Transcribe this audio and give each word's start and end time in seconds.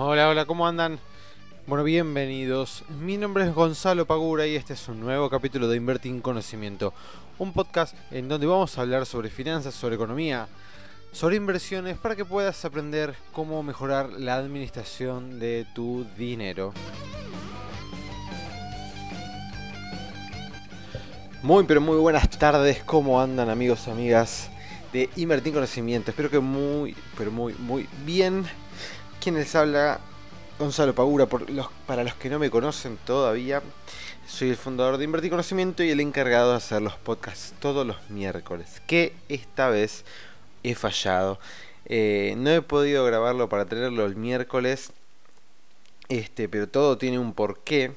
Hola, 0.00 0.28
hola, 0.28 0.44
¿cómo 0.44 0.64
andan? 0.64 1.00
Bueno, 1.66 1.82
bienvenidos. 1.82 2.84
Mi 3.00 3.16
nombre 3.16 3.42
es 3.42 3.52
Gonzalo 3.52 4.06
Pagura 4.06 4.46
y 4.46 4.54
este 4.54 4.74
es 4.74 4.86
un 4.86 5.00
nuevo 5.00 5.28
capítulo 5.28 5.66
de 5.66 5.76
Invertir 5.76 6.12
en 6.12 6.20
Conocimiento, 6.20 6.94
un 7.40 7.52
podcast 7.52 7.96
en 8.12 8.28
donde 8.28 8.46
vamos 8.46 8.78
a 8.78 8.82
hablar 8.82 9.06
sobre 9.06 9.28
finanzas, 9.28 9.74
sobre 9.74 9.96
economía, 9.96 10.46
sobre 11.10 11.34
inversiones 11.34 11.98
para 11.98 12.14
que 12.14 12.24
puedas 12.24 12.64
aprender 12.64 13.16
cómo 13.32 13.60
mejorar 13.64 14.10
la 14.10 14.36
administración 14.36 15.40
de 15.40 15.66
tu 15.74 16.06
dinero. 16.16 16.72
Muy, 21.42 21.64
pero 21.64 21.80
muy 21.80 21.96
buenas 21.96 22.30
tardes, 22.38 22.84
¿cómo 22.84 23.20
andan 23.20 23.50
amigos 23.50 23.88
amigas 23.88 24.48
de 24.92 25.10
Invertir 25.16 25.48
en 25.48 25.54
Conocimiento? 25.54 26.12
Espero 26.12 26.30
que 26.30 26.38
muy, 26.38 26.94
pero 27.16 27.32
muy, 27.32 27.52
muy 27.54 27.88
bien. 28.06 28.46
Quien 29.20 29.34
les 29.34 29.54
habla, 29.56 30.00
Gonzalo 30.58 30.94
Pagura, 30.94 31.26
por 31.26 31.50
los, 31.50 31.68
para 31.86 32.04
los 32.04 32.14
que 32.14 32.30
no 32.30 32.38
me 32.38 32.50
conocen 32.50 32.96
todavía, 33.04 33.62
soy 34.28 34.50
el 34.50 34.56
fundador 34.56 34.96
de 34.96 35.04
Invertir 35.04 35.30
Conocimiento 35.30 35.82
y 35.82 35.90
el 35.90 36.00
encargado 36.00 36.50
de 36.52 36.58
hacer 36.58 36.82
los 36.82 36.94
podcasts 36.94 37.52
todos 37.58 37.84
los 37.86 38.10
miércoles, 38.10 38.80
que 38.86 39.12
esta 39.28 39.70
vez 39.70 40.04
he 40.62 40.74
fallado. 40.76 41.40
Eh, 41.86 42.34
no 42.36 42.50
he 42.50 42.62
podido 42.62 43.04
grabarlo 43.04 43.48
para 43.48 43.64
tenerlo 43.64 44.06
el 44.06 44.14
miércoles, 44.14 44.92
este, 46.08 46.48
pero 46.48 46.68
todo 46.68 46.96
tiene 46.96 47.18
un 47.18 47.34
porqué. 47.34 47.92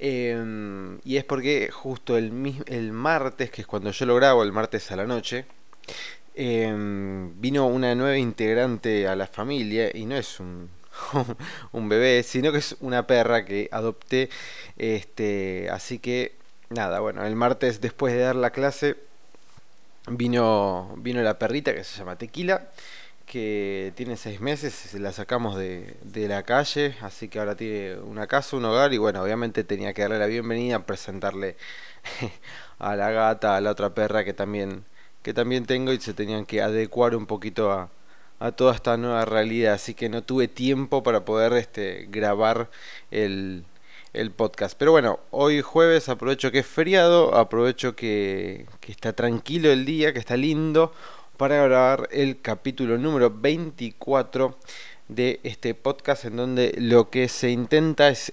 Em, 0.00 0.98
y 1.04 1.18
es 1.18 1.24
porque 1.24 1.70
justo 1.70 2.16
el, 2.16 2.32
el 2.66 2.92
martes, 2.92 3.50
que 3.50 3.60
es 3.60 3.66
cuando 3.68 3.92
yo 3.92 4.06
lo 4.06 4.16
grabo, 4.16 4.42
el 4.42 4.52
martes 4.52 4.90
a 4.90 4.96
la 4.96 5.06
noche, 5.06 5.46
Em, 6.34 7.38
vino 7.40 7.66
una 7.66 7.94
nueva 7.94 8.16
integrante 8.16 9.06
a 9.06 9.14
la 9.16 9.26
familia 9.26 9.90
y 9.94 10.06
no 10.06 10.16
es 10.16 10.40
un, 10.40 10.70
un 11.72 11.88
bebé, 11.88 12.22
sino 12.22 12.52
que 12.52 12.58
es 12.58 12.76
una 12.80 13.06
perra 13.06 13.44
que 13.44 13.68
adopté. 13.72 14.30
Este, 14.78 15.68
así 15.70 15.98
que 15.98 16.36
nada, 16.70 17.00
bueno, 17.00 17.24
el 17.26 17.36
martes 17.36 17.80
después 17.80 18.14
de 18.14 18.20
dar 18.20 18.36
la 18.36 18.50
clase 18.50 18.96
vino, 20.08 20.94
vino 20.98 21.22
la 21.22 21.38
perrita 21.38 21.74
que 21.74 21.84
se 21.84 21.98
llama 21.98 22.16
Tequila, 22.16 22.70
que 23.26 23.92
tiene 23.96 24.16
seis 24.16 24.40
meses, 24.40 24.94
la 24.94 25.12
sacamos 25.12 25.56
de, 25.56 25.96
de 26.02 26.28
la 26.28 26.42
calle, 26.44 26.96
así 27.02 27.28
que 27.28 27.38
ahora 27.38 27.56
tiene 27.56 27.96
una 27.98 28.26
casa, 28.26 28.56
un 28.56 28.64
hogar 28.64 28.92
y 28.92 28.98
bueno, 28.98 29.22
obviamente 29.22 29.64
tenía 29.64 29.92
que 29.94 30.02
darle 30.02 30.18
la 30.18 30.26
bienvenida, 30.26 30.80
presentarle 30.86 31.56
a 32.78 32.96
la 32.96 33.10
gata, 33.10 33.56
a 33.56 33.60
la 33.60 33.70
otra 33.70 33.94
perra 33.94 34.24
que 34.24 34.32
también 34.34 34.84
que 35.22 35.34
también 35.34 35.66
tengo 35.66 35.92
y 35.92 36.00
se 36.00 36.14
tenían 36.14 36.46
que 36.46 36.62
adecuar 36.62 37.14
un 37.14 37.26
poquito 37.26 37.70
a, 37.70 37.90
a 38.40 38.52
toda 38.52 38.74
esta 38.74 38.96
nueva 38.96 39.24
realidad. 39.24 39.74
Así 39.74 39.94
que 39.94 40.08
no 40.08 40.22
tuve 40.22 40.48
tiempo 40.48 41.02
para 41.02 41.24
poder 41.24 41.52
este, 41.54 42.06
grabar 42.10 42.70
el, 43.10 43.64
el 44.12 44.30
podcast. 44.30 44.76
Pero 44.78 44.92
bueno, 44.92 45.20
hoy 45.30 45.62
jueves 45.62 46.08
aprovecho 46.08 46.50
que 46.50 46.60
es 46.60 46.66
feriado, 46.66 47.34
aprovecho 47.36 47.94
que, 47.94 48.66
que 48.80 48.92
está 48.92 49.12
tranquilo 49.12 49.70
el 49.70 49.84
día, 49.84 50.12
que 50.12 50.18
está 50.18 50.36
lindo, 50.36 50.92
para 51.36 51.62
grabar 51.64 52.08
el 52.12 52.40
capítulo 52.40 52.98
número 52.98 53.30
24 53.30 54.56
de 55.08 55.40
este 55.42 55.74
podcast 55.74 56.24
en 56.24 56.36
donde 56.36 56.74
lo 56.78 57.10
que 57.10 57.28
se 57.28 57.50
intenta 57.50 58.08
es 58.08 58.32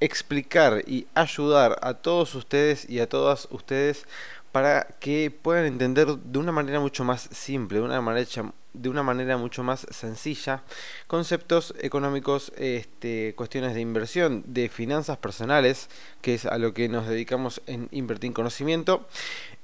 explicar 0.00 0.82
y 0.86 1.06
ayudar 1.14 1.78
a 1.82 1.94
todos 1.94 2.34
ustedes 2.34 2.88
y 2.88 3.00
a 3.00 3.08
todas 3.08 3.48
ustedes 3.50 4.04
para 4.52 4.86
que 5.00 5.30
puedan 5.30 5.64
entender 5.64 6.06
de 6.08 6.38
una 6.38 6.52
manera 6.52 6.80
mucho 6.80 7.04
más 7.04 7.28
simple, 7.32 7.78
de 7.78 7.84
una 7.84 8.00
manera, 8.00 8.26
de 8.72 8.88
una 8.88 9.02
manera 9.02 9.36
mucho 9.36 9.62
más 9.62 9.86
sencilla, 9.90 10.62
conceptos 11.06 11.74
económicos, 11.80 12.52
este, 12.56 13.34
cuestiones 13.36 13.74
de 13.74 13.80
inversión, 13.80 14.44
de 14.46 14.68
finanzas 14.68 15.18
personales, 15.18 15.88
que 16.22 16.34
es 16.34 16.46
a 16.46 16.58
lo 16.58 16.74
que 16.74 16.88
nos 16.88 17.06
dedicamos 17.06 17.60
en 17.66 17.88
Invertir 17.90 18.28
en 18.28 18.34
Conocimiento. 18.34 19.06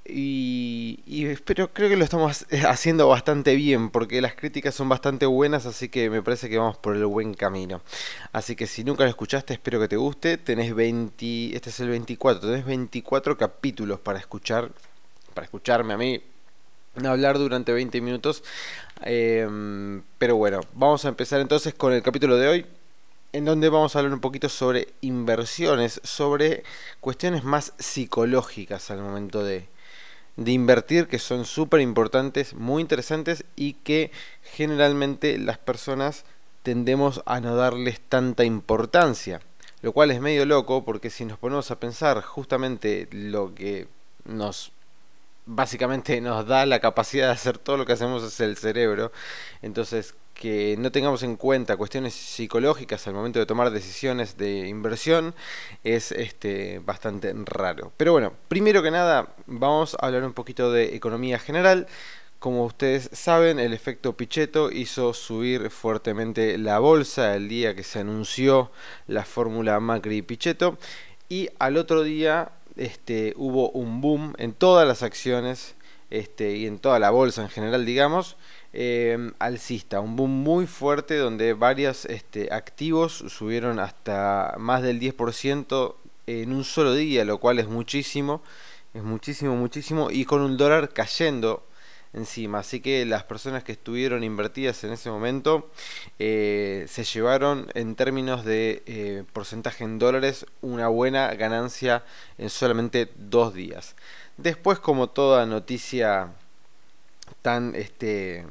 Y, 0.04 1.00
y 1.06 1.36
creo 1.36 1.72
que 1.72 1.96
lo 1.96 2.04
estamos 2.04 2.44
haciendo 2.68 3.06
bastante 3.08 3.54
bien 3.54 3.90
porque 3.90 4.20
las 4.20 4.34
críticas 4.34 4.74
son 4.74 4.88
bastante 4.88 5.26
buenas, 5.26 5.64
así 5.64 5.88
que 5.88 6.10
me 6.10 6.22
parece 6.22 6.48
que 6.48 6.58
vamos 6.58 6.76
por 6.76 6.96
el 6.96 7.06
buen 7.06 7.34
camino. 7.34 7.82
Así 8.32 8.56
que 8.56 8.66
si 8.66 8.82
nunca 8.82 9.04
lo 9.04 9.10
escuchaste, 9.10 9.54
espero 9.54 9.78
que 9.80 9.88
te 9.88 9.96
guste. 9.96 10.38
Tenés 10.38 10.74
20, 10.74 11.54
este 11.54 11.70
es 11.70 11.80
el 11.80 11.88
24, 11.88 12.40
tenés 12.40 12.64
24 12.64 13.36
capítulos 13.36 14.00
para 14.00 14.18
escuchar, 14.18 14.70
para 15.34 15.44
escucharme 15.44 15.94
a 15.94 15.96
mí 15.96 16.22
hablar 17.04 17.38
durante 17.38 17.72
20 17.72 18.00
minutos. 18.00 18.42
Em, 19.02 20.02
pero 20.18 20.36
bueno, 20.36 20.60
vamos 20.74 21.04
a 21.04 21.08
empezar 21.08 21.40
entonces 21.40 21.74
con 21.74 21.92
el 21.92 22.02
capítulo 22.02 22.36
de 22.36 22.48
hoy 22.48 22.66
en 23.32 23.44
donde 23.46 23.68
vamos 23.70 23.96
a 23.96 24.00
hablar 24.00 24.12
un 24.12 24.20
poquito 24.20 24.48
sobre 24.48 24.88
inversiones, 25.00 26.00
sobre 26.04 26.64
cuestiones 27.00 27.44
más 27.44 27.72
psicológicas 27.78 28.90
al 28.90 29.00
momento 29.00 29.42
de, 29.42 29.66
de 30.36 30.52
invertir 30.52 31.08
que 31.08 31.18
son 31.18 31.44
súper 31.44 31.80
importantes, 31.80 32.54
muy 32.54 32.80
interesantes 32.80 33.44
y 33.56 33.74
que 33.74 34.10
generalmente 34.42 35.38
las 35.38 35.58
personas 35.58 36.24
tendemos 36.62 37.22
a 37.26 37.40
no 37.40 37.56
darles 37.56 38.00
tanta 38.00 38.44
importancia. 38.44 39.40
Lo 39.82 39.92
cual 39.92 40.10
es 40.10 40.20
medio 40.20 40.46
loco 40.46 40.84
porque 40.84 41.10
si 41.10 41.24
nos 41.24 41.38
ponemos 41.38 41.70
a 41.70 41.80
pensar 41.80 42.22
justamente 42.22 43.08
lo 43.10 43.54
que 43.54 43.88
nos 44.24 44.72
básicamente 45.46 46.20
nos 46.20 46.46
da 46.46 46.66
la 46.66 46.80
capacidad 46.80 47.26
de 47.26 47.32
hacer 47.32 47.58
todo 47.58 47.76
lo 47.76 47.86
que 47.86 47.92
hacemos 47.92 48.22
es 48.22 48.40
el 48.40 48.56
cerebro. 48.56 49.12
Entonces, 49.62 50.14
que 50.34 50.76
no 50.78 50.90
tengamos 50.90 51.22
en 51.22 51.36
cuenta 51.36 51.76
cuestiones 51.76 52.14
psicológicas 52.14 53.06
al 53.06 53.14
momento 53.14 53.38
de 53.38 53.46
tomar 53.46 53.70
decisiones 53.70 54.36
de 54.36 54.66
inversión 54.66 55.34
es 55.84 56.10
este, 56.10 56.80
bastante 56.80 57.32
raro. 57.44 57.92
Pero 57.96 58.12
bueno, 58.12 58.32
primero 58.48 58.82
que 58.82 58.90
nada 58.90 59.34
vamos 59.46 59.94
a 59.94 60.06
hablar 60.06 60.24
un 60.24 60.32
poquito 60.32 60.72
de 60.72 60.96
economía 60.96 61.38
general. 61.38 61.86
Como 62.38 62.64
ustedes 62.64 63.08
saben, 63.12 63.60
el 63.60 63.72
efecto 63.72 64.16
Pichetto 64.16 64.72
hizo 64.72 65.14
subir 65.14 65.70
fuertemente 65.70 66.58
la 66.58 66.80
bolsa 66.80 67.36
el 67.36 67.48
día 67.48 67.76
que 67.76 67.84
se 67.84 68.00
anunció 68.00 68.72
la 69.06 69.24
fórmula 69.24 69.78
Macri-Pichetto 69.78 70.76
y 71.28 71.50
al 71.60 71.76
otro 71.76 72.02
día 72.02 72.50
este, 72.76 73.34
hubo 73.36 73.70
un 73.70 74.00
boom 74.00 74.34
en 74.38 74.52
todas 74.52 74.86
las 74.86 75.02
acciones 75.02 75.74
este, 76.10 76.56
y 76.56 76.66
en 76.66 76.78
toda 76.78 76.98
la 76.98 77.10
bolsa 77.10 77.42
en 77.42 77.48
general, 77.48 77.86
digamos, 77.86 78.36
eh, 78.72 79.32
alcista, 79.38 80.00
un 80.00 80.16
boom 80.16 80.30
muy 80.30 80.66
fuerte 80.66 81.16
donde 81.16 81.54
varios 81.54 82.04
este, 82.06 82.52
activos 82.52 83.24
subieron 83.28 83.78
hasta 83.78 84.54
más 84.58 84.82
del 84.82 85.00
10% 85.00 85.94
en 86.26 86.52
un 86.52 86.64
solo 86.64 86.94
día, 86.94 87.24
lo 87.24 87.38
cual 87.38 87.58
es 87.58 87.68
muchísimo, 87.68 88.42
es 88.94 89.02
muchísimo, 89.02 89.56
muchísimo, 89.56 90.10
y 90.10 90.24
con 90.24 90.42
un 90.42 90.56
dólar 90.56 90.90
cayendo 90.92 91.66
encima. 92.12 92.58
Así 92.60 92.80
que 92.80 93.04
las 93.06 93.24
personas 93.24 93.64
que 93.64 93.72
estuvieron 93.72 94.24
invertidas 94.24 94.84
en 94.84 94.92
ese 94.92 95.10
momento 95.10 95.70
eh, 96.18 96.86
se 96.88 97.04
llevaron 97.04 97.68
en 97.74 97.94
términos 97.94 98.44
de 98.44 98.82
eh, 98.86 99.24
porcentaje 99.32 99.84
en 99.84 99.98
dólares 99.98 100.46
una 100.60 100.88
buena 100.88 101.32
ganancia 101.34 102.04
en 102.38 102.50
solamente 102.50 103.10
dos 103.16 103.54
días. 103.54 103.96
Después, 104.36 104.78
como 104.78 105.08
toda 105.08 105.46
noticia 105.46 106.32
tan 107.42 107.74
este, 107.74 108.44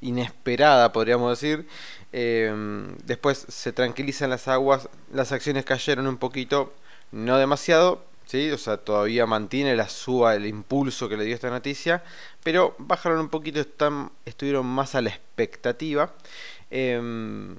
inesperada, 0.00 0.92
podríamos 0.92 1.38
decir, 1.38 1.66
em, 2.12 2.96
después 3.04 3.46
se 3.48 3.72
tranquilizan 3.72 4.30
las 4.30 4.48
aguas, 4.48 4.88
las 5.12 5.32
acciones 5.32 5.64
cayeron 5.64 6.06
un 6.06 6.18
poquito, 6.18 6.74
no 7.12 7.38
demasiado, 7.38 8.04
¿sí? 8.26 8.50
o 8.50 8.58
sea, 8.58 8.76
todavía 8.76 9.26
mantiene 9.26 9.74
la 9.76 9.88
suba, 9.88 10.34
el 10.34 10.46
impulso 10.46 11.08
que 11.08 11.16
le 11.16 11.24
dio 11.24 11.34
esta 11.34 11.50
noticia, 11.50 12.02
pero 12.42 12.74
bajaron 12.78 13.20
un 13.20 13.28
poquito, 13.28 13.60
están, 13.60 14.12
estuvieron 14.24 14.66
más 14.66 14.94
a 14.94 15.00
la 15.00 15.10
expectativa. 15.10 16.12
Em, 16.70 17.56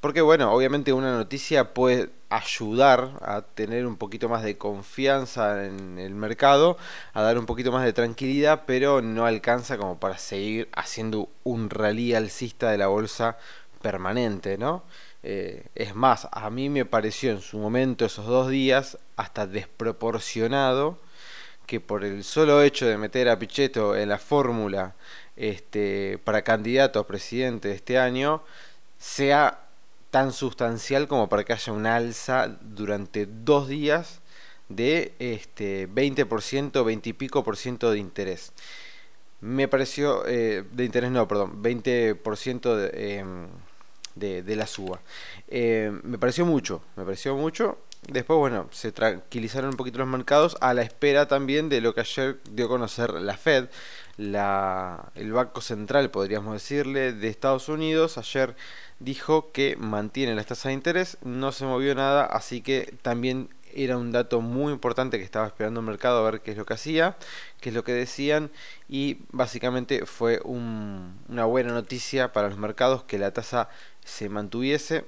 porque 0.00 0.22
bueno, 0.22 0.52
obviamente 0.52 0.92
una 0.94 1.12
noticia 1.14 1.74
puede 1.74 2.10
ayudar 2.30 3.10
a 3.20 3.42
tener 3.42 3.86
un 3.86 3.96
poquito 3.96 4.28
más 4.28 4.42
de 4.42 4.56
confianza 4.56 5.66
en 5.66 5.98
el 5.98 6.14
mercado, 6.14 6.78
a 7.12 7.22
dar 7.22 7.38
un 7.38 7.44
poquito 7.44 7.70
más 7.72 7.84
de 7.84 7.92
tranquilidad, 7.92 8.62
pero 8.66 9.02
no 9.02 9.26
alcanza 9.26 9.76
como 9.76 9.98
para 10.00 10.16
seguir 10.16 10.68
haciendo 10.72 11.28
un 11.44 11.68
rally 11.68 12.14
alcista 12.14 12.70
de 12.70 12.78
la 12.78 12.86
bolsa 12.86 13.36
permanente, 13.82 14.56
¿no? 14.58 14.84
Eh, 15.22 15.66
es 15.74 15.94
más, 15.94 16.28
a 16.32 16.48
mí 16.50 16.68
me 16.68 16.84
pareció 16.84 17.30
en 17.30 17.40
su 17.40 17.58
momento 17.58 18.04
esos 18.06 18.26
dos 18.26 18.48
días 18.48 18.98
hasta 19.16 19.46
desproporcionado 19.46 20.98
que 21.66 21.78
por 21.78 22.04
el 22.04 22.24
solo 22.24 22.62
hecho 22.62 22.86
de 22.86 22.98
meter 22.98 23.28
a 23.28 23.38
Pichetto 23.38 23.94
en 23.94 24.08
la 24.08 24.18
fórmula 24.18 24.94
este, 25.36 26.18
para 26.24 26.42
candidato 26.42 26.98
a 26.98 27.06
presidente 27.06 27.68
de 27.68 27.74
este 27.74 27.98
año 27.98 28.42
sea 28.98 29.60
tan 30.10 30.32
sustancial 30.32 31.06
como 31.06 31.28
para 31.28 31.44
que 31.44 31.52
haya 31.52 31.72
un 31.72 31.86
alza 31.86 32.58
durante 32.60 33.26
dos 33.26 33.68
días 33.68 34.20
de 34.68 35.14
este 35.18 35.88
20%, 35.88 36.84
20 36.84 37.10
y 37.10 37.12
pico 37.12 37.44
por 37.44 37.56
ciento 37.56 37.90
de 37.90 37.98
interés. 37.98 38.52
Me 39.40 39.68
pareció, 39.68 40.26
eh, 40.26 40.64
de 40.72 40.84
interés 40.84 41.10
no, 41.10 41.26
perdón, 41.28 41.62
20% 41.62 42.76
de, 42.76 43.18
em, 43.18 43.48
de, 44.14 44.56
la 44.56 44.66
suba. 44.66 45.00
Eh, 45.48 45.92
me 46.02 46.18
pareció 46.18 46.44
mucho, 46.46 46.82
me 46.96 47.04
pareció 47.04 47.36
mucho. 47.36 47.78
Después, 48.08 48.38
bueno, 48.38 48.66
se 48.70 48.92
tranquilizaron 48.92 49.70
un 49.70 49.76
poquito 49.76 49.98
los 49.98 50.08
mercados 50.08 50.56
a 50.60 50.72
la 50.72 50.82
espera 50.82 51.28
también 51.28 51.68
de 51.68 51.82
lo 51.82 51.94
que 51.94 52.00
ayer 52.00 52.40
dio 52.50 52.66
a 52.66 52.68
conocer 52.68 53.12
la 53.12 53.36
Fed, 53.36 53.68
la, 54.16 55.10
el 55.14 55.32
Banco 55.32 55.60
Central, 55.60 56.10
podríamos 56.10 56.54
decirle, 56.54 57.12
de 57.12 57.28
Estados 57.28 57.68
Unidos. 57.68 58.16
Ayer 58.16 58.56
dijo 59.00 59.52
que 59.52 59.76
mantiene 59.76 60.34
las 60.34 60.46
tasas 60.46 60.70
de 60.70 60.72
interés, 60.74 61.18
no 61.22 61.52
se 61.52 61.66
movió 61.66 61.94
nada, 61.94 62.24
así 62.24 62.62
que 62.62 62.94
también 63.02 63.50
era 63.74 63.96
un 63.96 64.12
dato 64.12 64.40
muy 64.40 64.72
importante 64.72 65.18
que 65.18 65.24
estaba 65.24 65.46
esperando 65.46 65.80
el 65.80 65.86
mercado 65.86 66.18
a 66.18 66.30
ver 66.30 66.40
qué 66.40 66.52
es 66.52 66.56
lo 66.56 66.66
que 66.66 66.74
hacía, 66.74 67.16
qué 67.60 67.68
es 67.70 67.74
lo 67.74 67.84
que 67.84 67.92
decían 67.92 68.50
y 68.88 69.18
básicamente 69.30 70.06
fue 70.06 70.40
una 70.44 71.44
buena 71.44 71.72
noticia 71.72 72.32
para 72.32 72.48
los 72.48 72.58
mercados 72.58 73.04
que 73.04 73.18
la 73.18 73.32
tasa 73.32 73.68
se 74.10 74.28
mantuviese. 74.28 75.04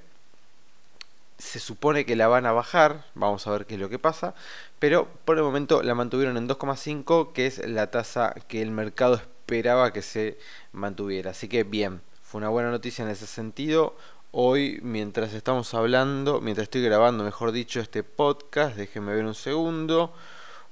Se 1.37 1.59
supone 1.59 2.05
que 2.05 2.15
la 2.15 2.27
van 2.27 2.45
a 2.45 2.53
bajar, 2.53 3.05
vamos 3.15 3.45
a 3.45 3.51
ver 3.51 3.65
qué 3.65 3.73
es 3.73 3.79
lo 3.79 3.89
que 3.89 3.99
pasa, 3.99 4.33
pero 4.79 5.07
por 5.25 5.37
el 5.37 5.43
momento 5.43 5.83
la 5.83 5.93
mantuvieron 5.93 6.37
en 6.37 6.47
2,5, 6.47 7.33
que 7.33 7.47
es 7.47 7.67
la 7.67 7.91
tasa 7.91 8.33
que 8.47 8.61
el 8.61 8.71
mercado 8.71 9.15
esperaba 9.15 9.91
que 9.91 10.01
se 10.01 10.37
mantuviera. 10.71 11.31
Así 11.31 11.49
que 11.49 11.63
bien, 11.63 12.01
fue 12.21 12.39
una 12.39 12.49
buena 12.49 12.71
noticia 12.71 13.03
en 13.03 13.11
ese 13.11 13.27
sentido. 13.27 13.95
Hoy, 14.31 14.79
mientras 14.81 15.33
estamos 15.33 15.73
hablando, 15.73 16.39
mientras 16.39 16.63
estoy 16.63 16.81
grabando, 16.83 17.23
mejor 17.23 17.51
dicho, 17.51 17.81
este 17.81 18.03
podcast, 18.03 18.77
déjenme 18.77 19.13
ver 19.13 19.25
un 19.25 19.35
segundo. 19.35 20.13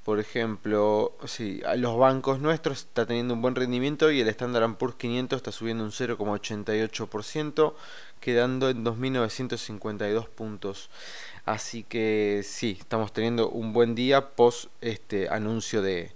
Por 0.03 0.19
ejemplo, 0.19 1.15
sí, 1.25 1.62
los 1.77 1.95
bancos 1.98 2.39
nuestros 2.39 2.80
está 2.80 3.06
teniendo 3.06 3.36
un 3.36 3.42
buen 3.42 3.53
rendimiento 3.56 4.09
y 4.09 4.19
el 4.19 4.27
Standard 4.30 4.75
Poor's 4.75 4.95
500 4.95 5.38
está 5.38 5.51
subiendo 5.51 5.83
un 5.83 5.92
0,88%, 5.92 7.74
quedando 8.19 8.69
en 8.69 8.83
2.952 8.83 10.27
puntos. 10.27 10.89
Así 11.45 11.83
que 11.83 12.42
sí, 12.44 12.77
estamos 12.80 13.13
teniendo 13.13 13.50
un 13.50 13.74
buen 13.74 13.94
día 13.94 14.31
post 14.31 14.71
este 14.81 15.30
anuncio 15.30 15.83
de, 15.83 16.12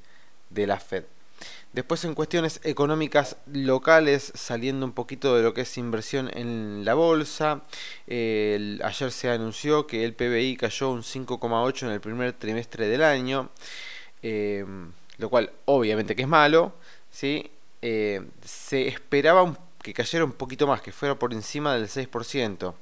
de 0.49 0.65
la 0.65 0.79
Fed. 0.79 1.05
Después 1.75 2.05
en 2.05 2.15
cuestiones 2.15 2.61
económicas 2.63 3.35
locales, 3.51 4.31
saliendo 4.33 4.85
un 4.85 4.93
poquito 4.93 5.35
de 5.35 5.43
lo 5.43 5.53
que 5.53 5.61
es 5.61 5.77
inversión 5.77 6.31
en 6.33 6.85
la 6.85 6.93
bolsa, 6.93 7.63
ayer 8.07 9.11
se 9.11 9.29
anunció 9.29 9.85
que 9.85 10.05
el 10.05 10.13
PBI 10.13 10.55
cayó 10.55 10.91
un 10.91 11.03
5,8 11.03 11.87
en 11.87 11.91
el 11.91 11.99
primer 11.99 12.31
trimestre 12.31 12.87
del 12.87 13.03
año, 13.03 13.49
em, 14.21 14.93
lo 15.17 15.29
cual 15.29 15.51
obviamente 15.65 16.15
que 16.15 16.21
es 16.21 16.29
malo, 16.29 16.75
¿sí? 17.11 17.51
Eh, 17.81 18.21
se 18.41 18.87
esperaba 18.87 19.57
que 19.83 19.93
cayera 19.93 20.23
un 20.23 20.31
poquito 20.31 20.67
más, 20.67 20.81
que 20.81 20.93
fuera 20.93 21.15
por 21.15 21.33
encima 21.33 21.75
del 21.75 21.89
6%. 21.89 22.73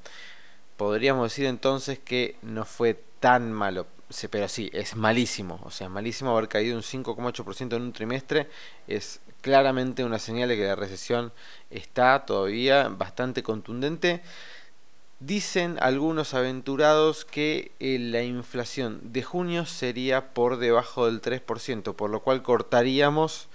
Podríamos 0.78 1.32
decir 1.32 1.48
entonces 1.48 1.98
que 1.98 2.36
no 2.44 2.64
fue 2.64 3.02
tan 3.20 3.52
malo 3.52 3.88
pero 4.30 4.48
sí, 4.48 4.70
es 4.74 4.96
malísimo. 4.96 5.60
O 5.64 5.72
sea, 5.72 5.90
malísimo 5.90 6.32
haber 6.32 6.48
caído 6.48 6.76
un 6.76 6.84
5,8% 6.84 7.76
en 7.76 7.82
un 7.82 7.94
trimestre. 7.94 8.50
Es 8.88 9.22
claramente 9.42 10.04
una 10.04 10.20
señal 10.20 10.50
de 10.50 10.56
que 10.56 10.66
la 10.66 10.76
recesión 10.76 11.34
está 11.70 12.26
todavía 12.26 12.88
bastante 12.90 13.44
contundente. 13.44 14.22
Dicen 15.20 15.78
algunos 15.82 16.34
aventurados 16.34 17.26
que 17.26 17.72
eh, 17.80 17.98
la 18.00 18.24
inflación 18.24 19.00
de 19.14 19.24
junio 19.24 19.66
sería 19.66 20.34
por 20.34 20.58
debajo 20.58 21.06
del 21.06 21.22
3%, 21.22 21.96
por 21.96 22.10
lo 22.10 22.22
cual 22.22 22.44
cortaríamos 22.44 23.48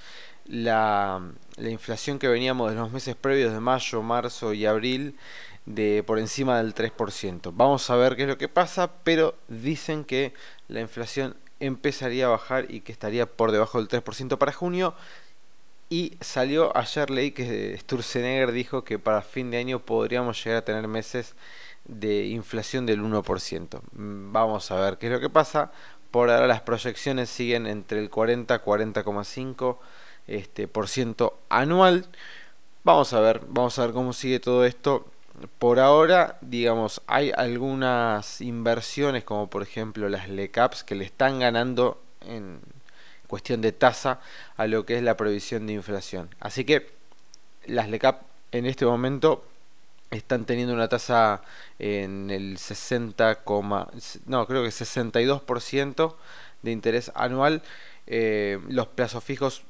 la, 0.47 1.23
la 1.57 1.71
inflación 1.71 2.19
que 2.19 2.29
veníamos 2.29 2.71
de 2.71 2.77
los 2.77 2.91
meses 2.91 3.17
previos 3.17 3.53
de 3.53 3.61
mayo, 3.61 4.03
marzo 4.03 4.55
y 4.55 4.65
abril 4.65 5.15
de 5.69 6.03
por 6.03 6.19
encima 6.19 6.59
del 6.59 6.75
3%. 6.75 7.53
Vamos 7.55 7.91
a 7.91 7.97
ver 7.97 8.17
qué 8.17 8.23
es 8.23 8.29
lo 8.29 8.39
que 8.39 8.49
pasa, 8.49 8.91
pero 9.05 9.35
dicen 9.49 10.05
que 10.05 10.33
la 10.67 10.81
inflación 10.81 11.37
empezaría 11.61 12.27
a 12.27 12.31
bajar 12.31 12.71
y 12.71 12.81
que 12.81 12.93
estaría 12.93 13.27
por 13.27 13.53
debajo 13.53 13.79
del 13.79 13.89
3% 13.89 14.39
para 14.39 14.53
junio. 14.53 14.95
Y 15.91 16.17
salió 16.21 16.77
ayer 16.77 17.11
leí 17.11 17.33
que 17.33 17.77
Sturzenegger 17.79 18.53
dijo 18.53 18.85
que 18.85 18.99
para 18.99 19.23
fin 19.23 19.51
de 19.51 19.59
año 19.59 19.81
podríamos 19.81 20.43
llegar 20.43 20.59
a 20.59 20.65
tener 20.65 20.89
meses 20.89 21.35
de 21.85 22.27
inflación 22.27 22.87
del 22.87 23.03
1%. 23.03 23.81
Mm, 23.93 24.33
vamos 24.33 24.71
a 24.71 24.81
ver 24.81 24.99
qué 24.99 25.07
es 25.07 25.13
lo 25.13 25.21
que 25.21 25.31
pasa. 25.31 25.71
Por 26.11 26.31
ahora 26.31 26.47
las 26.47 26.63
proyecciones 26.63 27.29
siguen 27.29 27.67
entre 27.67 28.01
el 28.01 28.09
40 28.11 28.65
40,5 28.65 29.79
este, 30.27 30.67
por 30.67 30.87
anual. 31.51 32.07
Vamos 32.85 33.13
a 33.13 33.21
ver, 33.21 33.43
vamos 33.49 33.79
a 33.79 33.87
ver 33.87 33.95
cómo 33.95 34.13
sigue 34.15 34.41
todo 34.41 34.65
esto 34.65 35.07
por 35.59 35.81
ahora, 35.81 36.39
digamos, 36.41 37.03
hay 37.07 37.33
algunas 37.37 38.41
inversiones 38.41 39.25
como 39.25 39.49
por 39.49 39.63
ejemplo 39.63 40.09
las 40.09 40.29
LECAPs 40.29 40.85
que 40.85 40.95
le 40.95 41.05
están 41.05 41.39
ganando 41.39 42.01
en 42.23 42.61
cuestión 43.27 43.61
de 43.61 43.73
tasa 43.73 44.21
a 44.57 44.67
lo 44.67 44.85
que 44.87 44.97
es 44.97 45.03
la 45.03 45.17
previsión 45.17 45.67
de 45.67 45.75
inflación. 45.75 46.35
Así 46.41 46.65
que 46.65 46.91
las 47.67 47.89
LECAP 47.89 48.23
en 48.53 48.67
este 48.67 48.87
momento 48.87 49.45
están 50.11 50.45
teniendo 50.45 50.75
una 50.75 50.89
tasa 50.89 51.43
en 51.79 52.31
el 52.31 52.59
60, 52.59 53.41
no, 54.27 54.47
creo 54.47 54.63
que 54.63 54.71
62% 54.71 56.15
de 56.63 56.71
interés 56.71 57.13
anual. 57.15 57.63
Eh, 58.07 58.59
los 58.69 58.87
plazos 58.87 59.23
fijos 59.23 59.63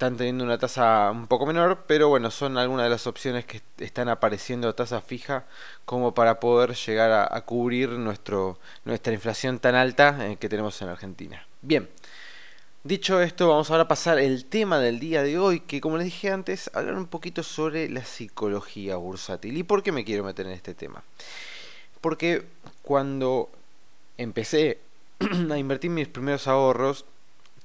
están 0.00 0.16
teniendo 0.16 0.44
una 0.44 0.56
tasa 0.56 1.10
un 1.10 1.26
poco 1.26 1.44
menor, 1.44 1.84
pero 1.86 2.08
bueno, 2.08 2.30
son 2.30 2.56
algunas 2.56 2.84
de 2.84 2.90
las 2.90 3.06
opciones 3.06 3.44
que 3.44 3.60
están 3.76 4.08
apareciendo 4.08 4.66
a 4.66 4.72
tasa 4.72 5.02
fija 5.02 5.44
como 5.84 6.14
para 6.14 6.40
poder 6.40 6.74
llegar 6.74 7.28
a, 7.30 7.40
cubrir 7.42 7.90
nuestro, 7.90 8.58
nuestra 8.86 9.12
inflación 9.12 9.58
tan 9.58 9.74
alta 9.74 10.26
eh, 10.26 10.38
que 10.40 10.48
tenemos 10.48 10.80
en 10.80 10.88
Argentina. 10.88 11.46
Bien, 11.60 11.86
dicho 12.82 13.20
esto, 13.20 13.50
vamos 13.50 13.70
ahora 13.70 13.82
a 13.82 13.88
pasar 13.88 14.18
el 14.18 14.46
tema 14.46 14.78
del 14.78 15.00
día 15.00 15.22
de 15.22 15.36
hoy, 15.36 15.60
que 15.60 15.82
como 15.82 15.98
les 15.98 16.06
dije 16.06 16.30
antes, 16.30 16.70
hablar 16.72 16.94
un 16.94 17.06
poquito 17.06 17.42
sobre 17.42 17.90
la 17.90 18.02
psicología 18.02 18.96
bursátil. 18.96 19.54
¿Y 19.58 19.64
por 19.64 19.82
qué 19.82 19.92
me 19.92 20.06
quiero 20.06 20.24
meter 20.24 20.46
en 20.46 20.52
este 20.52 20.72
tema? 20.72 21.02
Porque 22.00 22.46
cuando 22.80 23.50
empecé 24.16 24.78
a 25.50 25.58
invertir 25.58 25.90
mis 25.90 26.08
primeros 26.08 26.48
ahorros, 26.48 27.04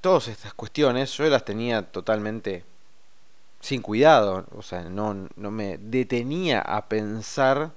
todas 0.06 0.28
estas 0.28 0.54
cuestiones 0.54 1.16
yo 1.16 1.28
las 1.28 1.44
tenía 1.44 1.82
totalmente 1.82 2.62
sin 3.58 3.82
cuidado, 3.82 4.46
o 4.56 4.62
sea, 4.62 4.82
no, 4.82 5.28
no 5.34 5.50
me 5.50 5.78
detenía 5.78 6.60
a 6.60 6.86
pensar 6.88 7.72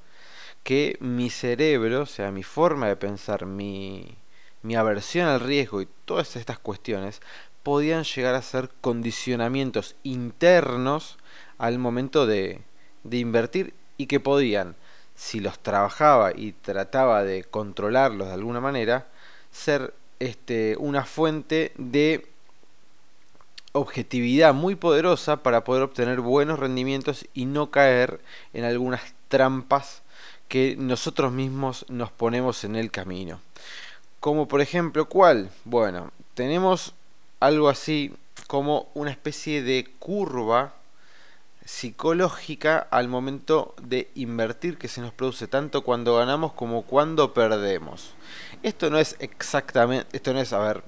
que 0.61 0.95
mi 0.99 1.31
cerebro, 1.31 2.01
o 2.03 2.05
sea, 2.05 2.29
mi 2.29 2.43
forma 2.43 2.87
de 2.87 2.97
pensar, 2.97 3.47
mi, 3.47 4.15
mi 4.61 4.75
aversión 4.75 5.27
al 5.27 5.39
riesgo 5.39 5.81
y 5.81 5.87
todas 6.05 6.35
estas 6.35 6.59
cuestiones 6.59 7.19
podían 7.63 8.03
llegar 8.03 8.35
a 8.35 8.43
ser 8.43 8.69
condicionamientos 8.79 9.95
internos 10.03 11.17
al 11.57 11.79
momento 11.79 12.27
de, 12.27 12.61
de 13.03 13.17
invertir 13.17 13.73
y 13.97 14.05
que 14.05 14.19
podían, 14.19 14.75
si 15.15 15.39
los 15.39 15.57
trabajaba 15.57 16.31
y 16.35 16.51
trataba 16.51 17.23
de 17.23 17.43
controlarlos 17.43 18.27
de 18.27 18.33
alguna 18.35 18.61
manera, 18.61 19.07
ser 19.49 19.95
este, 20.19 20.75
una 20.77 21.05
fuente 21.05 21.71
de 21.77 22.27
objetividad 23.71 24.53
muy 24.53 24.75
poderosa 24.75 25.43
para 25.43 25.63
poder 25.63 25.83
obtener 25.83 26.21
buenos 26.21 26.59
rendimientos 26.59 27.25
y 27.33 27.45
no 27.45 27.71
caer 27.71 28.19
en 28.53 28.63
algunas 28.63 29.13
trampas 29.27 30.01
que 30.47 30.75
nosotros 30.77 31.31
mismos 31.31 31.85
nos 31.89 32.11
ponemos 32.11 32.63
en 32.63 32.75
el 32.75 32.91
camino. 32.91 33.39
Como 34.19 34.47
por 34.47 34.61
ejemplo, 34.61 35.07
¿cuál? 35.07 35.49
Bueno, 35.63 36.11
tenemos 36.33 36.93
algo 37.39 37.69
así 37.69 38.13
como 38.47 38.89
una 38.95 39.11
especie 39.11 39.61
de 39.61 39.87
curva 39.99 40.73
psicológica 41.69 42.79
al 42.89 43.07
momento 43.07 43.75
de 43.79 44.09
invertir 44.15 44.79
que 44.79 44.87
se 44.87 45.01
nos 45.01 45.13
produce 45.13 45.47
tanto 45.47 45.83
cuando 45.83 46.15
ganamos 46.15 46.53
como 46.53 46.81
cuando 46.81 47.31
perdemos. 47.31 48.15
Esto 48.63 48.89
no 48.89 48.97
es 48.97 49.15
exactamente, 49.19 50.07
esto 50.17 50.33
no 50.33 50.39
es, 50.39 50.51
a 50.51 50.57
ver, 50.57 50.83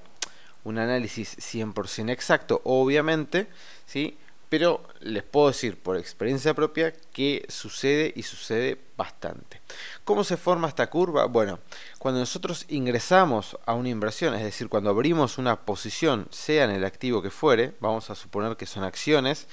un 0.64 0.80
análisis 0.80 1.38
100% 1.38 2.10
exacto, 2.10 2.62
obviamente, 2.64 3.48
¿sí? 3.86 4.18
Pero 4.52 4.84
les 5.00 5.24
puedo 5.24 5.48
decir 5.48 5.82
por 5.82 5.96
experiencia 5.96 6.54
propia 6.54 6.92
que 6.92 7.46
sucede 7.48 8.12
y 8.18 8.24
sucede 8.24 8.78
bastante. 8.98 9.62
¿Cómo 10.04 10.26
se 10.26 10.36
forma 10.36 10.68
esta 10.68 10.90
curva? 10.90 11.24
Bueno, 11.24 11.60
cuando 12.00 12.20
nosotros 12.20 12.66
ingresamos 12.68 13.58
a 13.66 13.76
una 13.76 13.88
inversión, 13.88 14.34
es 14.34 14.44
decir, 14.44 14.68
cuando 14.68 14.90
abrimos 14.90 15.38
una 15.38 15.62
posición, 15.62 16.28
sea 16.32 16.66
en 16.66 16.72
el 16.72 16.84
activo 16.84 17.22
que 17.22 17.30
fuere, 17.30 17.76
vamos 17.80 18.10
a 18.10 18.16
suponer 18.16 18.58
que 18.58 18.66
son 18.66 18.84
acciones, 18.84 19.48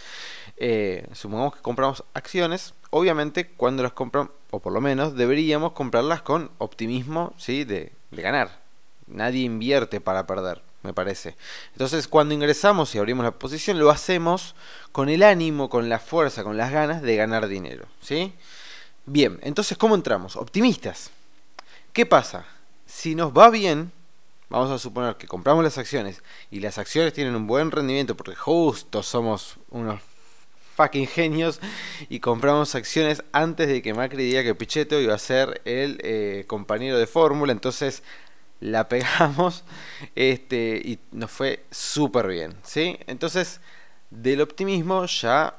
eh, 0.57 1.07
supongamos 1.13 1.55
que 1.55 1.63
compramos 1.63 2.03
acciones, 2.13 2.75
obviamente 2.91 3.47
cuando 3.53 3.85
las 3.85 3.93
compramos, 3.93 4.33
o 4.51 4.59
por 4.59 4.73
lo 4.73 4.81
menos 4.81 5.15
deberíamos 5.15 5.75
comprarlas 5.75 6.23
con 6.23 6.51
optimismo 6.59 7.35
¿sí? 7.39 7.63
de, 7.63 7.93
de 8.11 8.23
ganar. 8.23 8.63
Nadie 9.07 9.45
invierte 9.45 10.01
para 10.01 10.27
perder 10.27 10.68
me 10.83 10.93
parece. 10.93 11.37
Entonces, 11.73 12.09
cuando 12.09 12.35
ingresamos 12.35 12.95
y 12.95 12.99
abrimos 12.99 13.25
la 13.25 13.33
posición, 13.33 13.79
lo 13.79 13.91
hacemos 13.91 14.55
con 14.93 15.09
el 15.09 15.23
ánimo, 15.23 15.69
con 15.69 15.89
la 15.89 15.99
fuerza, 15.99 16.45
con 16.45 16.57
las 16.57 16.71
ganas 16.71 17.03
de 17.03 17.17
ganar 17.17 17.49
dinero, 17.49 17.87
¿sí? 18.01 18.33
Bien, 19.07 19.39
entonces, 19.43 19.77
¿cómo 19.79 19.95
entramos? 19.95 20.37
Optimistas. 20.37 21.11
¿Qué 21.93 22.07
pasa? 22.07 22.47
Si 22.87 23.15
nos 23.15 23.33
va 23.33 23.51
bien, 23.51 23.93
vamos 24.49 24.71
a 24.71 24.79
suponer 24.79 25.17
que 25.17 25.27
compramos 25.27 25.65
las 25.65 25.79
acciones 25.79 26.23
y 26.51 26.61
las 26.61 26.79
acciones 26.79 27.13
tienen 27.13 27.35
un 27.35 27.47
buen 27.47 27.71
rendimiento 27.71 28.17
porque 28.17 28.35
justo 28.35 29.03
somos 29.03 29.57
unos 29.71 30.01
fucking 30.77 31.09
genios 31.09 31.61
y 32.09 32.21
compramos 32.21 32.75
acciones 32.77 33.25
antes 33.33 33.67
de 33.67 33.83
que 33.83 33.95
Macri 33.95 34.25
diga 34.25 34.45
que 34.45 34.55
Pichetto 34.55 35.01
iba 35.01 35.15
a 35.15 35.19
ser 35.19 35.61
el 35.65 35.99
eh, 36.05 36.45
compañero 36.47 36.99
de 36.99 37.09
fórmula, 37.09 37.51
entonces 37.51 38.05
la 38.61 38.89
pegamos 38.89 39.65
este, 40.15 40.81
y 40.85 40.99
nos 41.13 41.31
fue 41.31 41.65
súper 41.71 42.29
bien, 42.29 42.57
¿sí? 42.63 42.99
Entonces, 43.07 43.61
del 44.11 44.41
optimismo 44.41 45.05
ya 45.07 45.55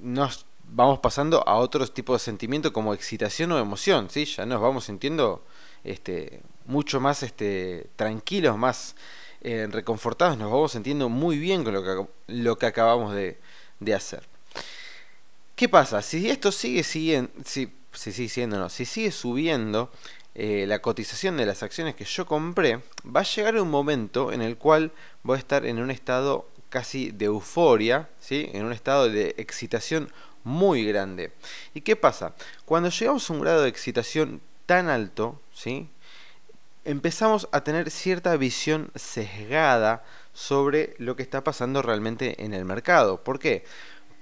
nos 0.00 0.46
vamos 0.66 0.98
pasando 0.98 1.46
a 1.46 1.56
otros 1.56 1.94
tipos 1.94 2.20
de 2.20 2.24
sentimiento 2.24 2.72
como 2.72 2.94
excitación 2.94 3.52
o 3.52 3.58
emoción, 3.58 4.10
¿sí? 4.10 4.24
Ya 4.24 4.46
nos 4.46 4.60
vamos 4.60 4.84
sintiendo 4.84 5.44
este, 5.84 6.42
mucho 6.66 7.00
más 7.00 7.22
este, 7.22 7.88
tranquilos, 7.96 8.56
más 8.56 8.96
eh, 9.40 9.68
reconfortados, 9.70 10.38
nos 10.38 10.50
vamos 10.50 10.72
sintiendo 10.72 11.08
muy 11.08 11.38
bien 11.38 11.64
con 11.64 11.74
lo 11.74 11.82
que, 11.82 12.08
lo 12.28 12.58
que 12.58 12.66
acabamos 12.66 13.14
de, 13.14 13.38
hacer. 13.94 14.22
¿Qué 15.54 15.68
pasa? 15.68 16.00
Si 16.00 16.30
esto 16.30 16.50
sigue 16.50 16.82
siguiendo, 16.82 17.30
siendo, 17.44 18.58
no, 18.58 18.70
si 18.70 18.86
sigue 18.86 19.12
subiendo 19.12 19.90
eh, 20.34 20.64
la 20.66 20.80
cotización 20.80 21.36
de 21.36 21.46
las 21.46 21.62
acciones 21.62 21.94
que 21.94 22.04
yo 22.04 22.26
compré, 22.26 22.80
va 23.04 23.20
a 23.20 23.24
llegar 23.24 23.60
un 23.60 23.70
momento 23.70 24.32
en 24.32 24.42
el 24.42 24.56
cual 24.56 24.92
voy 25.22 25.36
a 25.36 25.38
estar 25.38 25.64
en 25.64 25.78
un 25.78 25.90
estado 25.90 26.48
casi 26.70 27.12
de 27.12 27.26
euforia, 27.26 28.08
¿sí? 28.18 28.50
en 28.52 28.64
un 28.64 28.72
estado 28.72 29.08
de 29.08 29.34
excitación 29.38 30.10
muy 30.42 30.84
grande. 30.84 31.32
¿Y 31.72 31.82
qué 31.82 31.94
pasa? 31.94 32.34
Cuando 32.64 32.90
llegamos 32.90 33.30
a 33.30 33.32
un 33.32 33.40
grado 33.40 33.62
de 33.62 33.68
excitación 33.68 34.40
tan 34.66 34.88
alto, 34.88 35.40
¿sí? 35.52 35.88
empezamos 36.84 37.48
a 37.52 37.62
tener 37.62 37.90
cierta 37.90 38.36
visión 38.36 38.90
sesgada 38.96 40.04
sobre 40.32 40.94
lo 40.98 41.16
que 41.16 41.22
está 41.22 41.44
pasando 41.44 41.80
realmente 41.80 42.42
en 42.44 42.54
el 42.54 42.64
mercado. 42.64 43.22
¿Por 43.22 43.38
qué? 43.38 43.64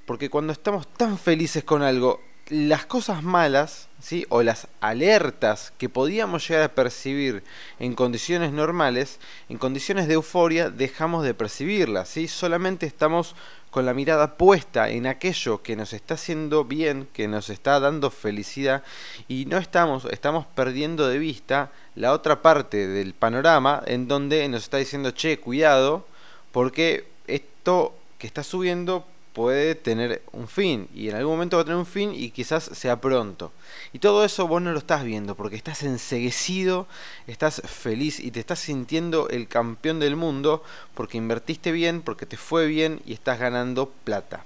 Porque 0.06 0.30
cuando 0.30 0.52
estamos 0.52 0.86
tan 0.92 1.18
felices 1.18 1.64
con 1.64 1.82
algo, 1.82 2.20
las 2.48 2.86
cosas 2.86 3.22
malas, 3.22 3.88
¿sí? 4.00 4.26
o 4.28 4.42
las 4.42 4.68
alertas 4.80 5.72
que 5.78 5.88
podíamos 5.88 6.46
llegar 6.46 6.64
a 6.64 6.74
percibir 6.74 7.44
en 7.78 7.94
condiciones 7.94 8.52
normales, 8.52 9.20
en 9.48 9.58
condiciones 9.58 10.08
de 10.08 10.14
euforia, 10.14 10.70
dejamos 10.70 11.24
de 11.24 11.34
percibirlas. 11.34 12.08
¿sí? 12.08 12.28
Solamente 12.28 12.86
estamos 12.86 13.34
con 13.70 13.86
la 13.86 13.94
mirada 13.94 14.36
puesta 14.36 14.90
en 14.90 15.06
aquello 15.06 15.62
que 15.62 15.76
nos 15.76 15.94
está 15.94 16.14
haciendo 16.14 16.64
bien, 16.64 17.08
que 17.14 17.26
nos 17.26 17.48
está 17.48 17.80
dando 17.80 18.10
felicidad, 18.10 18.82
y 19.28 19.46
no 19.46 19.56
estamos, 19.56 20.04
estamos 20.06 20.44
perdiendo 20.54 21.08
de 21.08 21.18
vista 21.18 21.72
la 21.94 22.12
otra 22.12 22.42
parte 22.42 22.86
del 22.86 23.14
panorama 23.14 23.82
en 23.86 24.08
donde 24.08 24.46
nos 24.48 24.64
está 24.64 24.76
diciendo, 24.76 25.12
che, 25.12 25.40
cuidado, 25.40 26.06
porque 26.52 27.08
esto 27.26 27.94
que 28.18 28.26
está 28.26 28.42
subiendo 28.42 29.06
puede 29.32 29.74
tener 29.74 30.22
un 30.32 30.46
fin 30.46 30.88
y 30.94 31.08
en 31.08 31.16
algún 31.16 31.34
momento 31.34 31.56
va 31.56 31.62
a 31.62 31.64
tener 31.64 31.78
un 31.78 31.86
fin 31.86 32.12
y 32.14 32.30
quizás 32.30 32.64
sea 32.64 33.00
pronto. 33.00 33.52
Y 33.92 33.98
todo 33.98 34.24
eso 34.24 34.46
vos 34.46 34.60
no 34.60 34.72
lo 34.72 34.78
estás 34.78 35.04
viendo 35.04 35.34
porque 35.34 35.56
estás 35.56 35.82
enseguecido, 35.82 36.86
estás 37.26 37.62
feliz 37.64 38.20
y 38.20 38.30
te 38.30 38.40
estás 38.40 38.60
sintiendo 38.60 39.28
el 39.28 39.48
campeón 39.48 40.00
del 40.00 40.16
mundo 40.16 40.62
porque 40.94 41.18
invertiste 41.18 41.72
bien, 41.72 42.02
porque 42.02 42.26
te 42.26 42.36
fue 42.36 42.66
bien 42.66 43.00
y 43.06 43.14
estás 43.14 43.38
ganando 43.38 43.90
plata. 44.04 44.44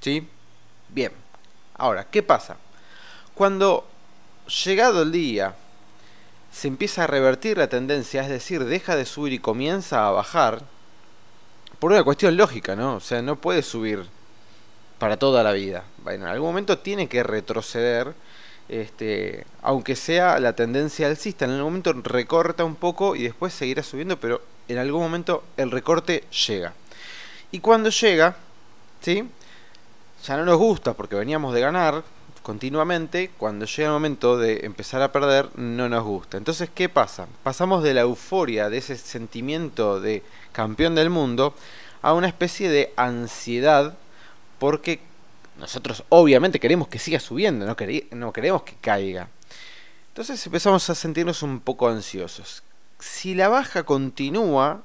¿Sí? 0.00 0.28
Bien. 0.90 1.12
Ahora, 1.74 2.06
¿qué 2.10 2.22
pasa? 2.22 2.56
Cuando 3.34 3.86
llegado 4.64 5.02
el 5.02 5.12
día 5.12 5.56
se 6.52 6.68
empieza 6.68 7.04
a 7.04 7.06
revertir 7.06 7.58
la 7.58 7.68
tendencia, 7.68 8.22
es 8.22 8.28
decir, 8.28 8.64
deja 8.64 8.96
de 8.96 9.04
subir 9.04 9.32
y 9.34 9.38
comienza 9.38 10.06
a 10.06 10.10
bajar, 10.10 10.62
por 11.78 11.92
una 11.92 12.02
cuestión 12.02 12.36
lógica, 12.36 12.74
¿no? 12.74 12.96
O 12.96 13.00
sea, 13.00 13.20
no 13.20 13.36
puede 13.36 13.62
subir 13.62 14.06
para 14.98 15.16
toda 15.16 15.42
la 15.42 15.52
vida. 15.52 15.84
Bueno, 16.02 16.24
en 16.24 16.30
algún 16.30 16.48
momento 16.48 16.78
tiene 16.78 17.08
que 17.08 17.22
retroceder, 17.22 18.14
este, 18.68 19.46
aunque 19.62 19.96
sea 19.96 20.38
la 20.40 20.54
tendencia 20.54 21.06
alcista, 21.06 21.44
en 21.44 21.52
algún 21.52 21.64
momento 21.64 21.92
recorta 21.92 22.64
un 22.64 22.76
poco 22.76 23.16
y 23.16 23.22
después 23.22 23.52
seguirá 23.52 23.82
subiendo, 23.82 24.18
pero 24.18 24.40
en 24.68 24.78
algún 24.78 25.02
momento 25.02 25.44
el 25.56 25.70
recorte 25.70 26.24
llega. 26.46 26.72
Y 27.52 27.60
cuando 27.60 27.90
llega, 27.90 28.36
¿sí? 29.00 29.28
ya 30.24 30.36
no 30.36 30.44
nos 30.44 30.58
gusta 30.58 30.94
porque 30.94 31.16
veníamos 31.16 31.54
de 31.54 31.60
ganar 31.60 32.02
continuamente, 32.42 33.30
cuando 33.38 33.66
llega 33.66 33.88
el 33.88 33.92
momento 33.92 34.38
de 34.38 34.60
empezar 34.64 35.02
a 35.02 35.10
perder, 35.10 35.48
no 35.56 35.88
nos 35.88 36.04
gusta. 36.04 36.36
Entonces, 36.36 36.70
¿qué 36.72 36.88
pasa? 36.88 37.26
Pasamos 37.42 37.82
de 37.82 37.92
la 37.92 38.02
euforia, 38.02 38.70
de 38.70 38.78
ese 38.78 38.96
sentimiento 38.96 40.00
de 40.00 40.22
campeón 40.52 40.94
del 40.94 41.10
mundo, 41.10 41.54
a 42.02 42.12
una 42.12 42.28
especie 42.28 42.68
de 42.68 42.92
ansiedad 42.96 43.96
porque 44.58 45.00
nosotros 45.58 46.04
obviamente 46.08 46.60
queremos 46.60 46.88
que 46.88 46.98
siga 46.98 47.20
subiendo, 47.20 47.66
no, 47.66 47.76
no 48.12 48.32
queremos 48.32 48.62
que 48.62 48.74
caiga. 48.80 49.28
Entonces 50.08 50.44
empezamos 50.46 50.88
a 50.88 50.94
sentirnos 50.94 51.42
un 51.42 51.60
poco 51.60 51.88
ansiosos. 51.88 52.62
Si 52.98 53.34
la 53.34 53.48
baja 53.48 53.82
continúa 53.82 54.82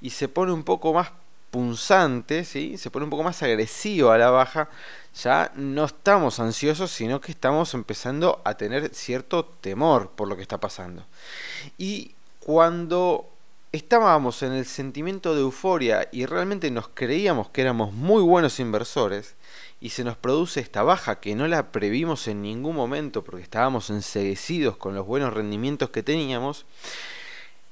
y 0.00 0.10
se 0.10 0.28
pone 0.28 0.52
un 0.52 0.64
poco 0.64 0.92
más 0.92 1.10
punzante, 1.50 2.44
¿sí? 2.44 2.76
se 2.76 2.90
pone 2.90 3.04
un 3.04 3.10
poco 3.10 3.22
más 3.22 3.40
agresivo 3.44 4.10
a 4.10 4.18
la 4.18 4.30
baja, 4.30 4.68
ya 5.22 5.52
no 5.54 5.84
estamos 5.84 6.40
ansiosos, 6.40 6.90
sino 6.90 7.20
que 7.20 7.30
estamos 7.30 7.74
empezando 7.74 8.42
a 8.44 8.54
tener 8.54 8.92
cierto 8.92 9.44
temor 9.44 10.10
por 10.10 10.26
lo 10.26 10.34
que 10.34 10.42
está 10.42 10.58
pasando. 10.58 11.04
Y 11.78 12.16
cuando 12.40 13.30
estábamos 13.74 14.44
en 14.44 14.52
el 14.52 14.66
sentimiento 14.66 15.34
de 15.34 15.40
euforia 15.40 16.08
y 16.12 16.26
realmente 16.26 16.70
nos 16.70 16.90
creíamos 16.90 17.50
que 17.50 17.62
éramos 17.62 17.92
muy 17.92 18.22
buenos 18.22 18.60
inversores 18.60 19.34
y 19.80 19.88
se 19.88 20.04
nos 20.04 20.16
produce 20.16 20.60
esta 20.60 20.84
baja 20.84 21.18
que 21.18 21.34
no 21.34 21.48
la 21.48 21.72
previmos 21.72 22.28
en 22.28 22.40
ningún 22.40 22.76
momento 22.76 23.24
porque 23.24 23.42
estábamos 23.42 23.90
enseguecidos 23.90 24.76
con 24.76 24.94
los 24.94 25.04
buenos 25.04 25.34
rendimientos 25.34 25.90
que 25.90 26.04
teníamos, 26.04 26.66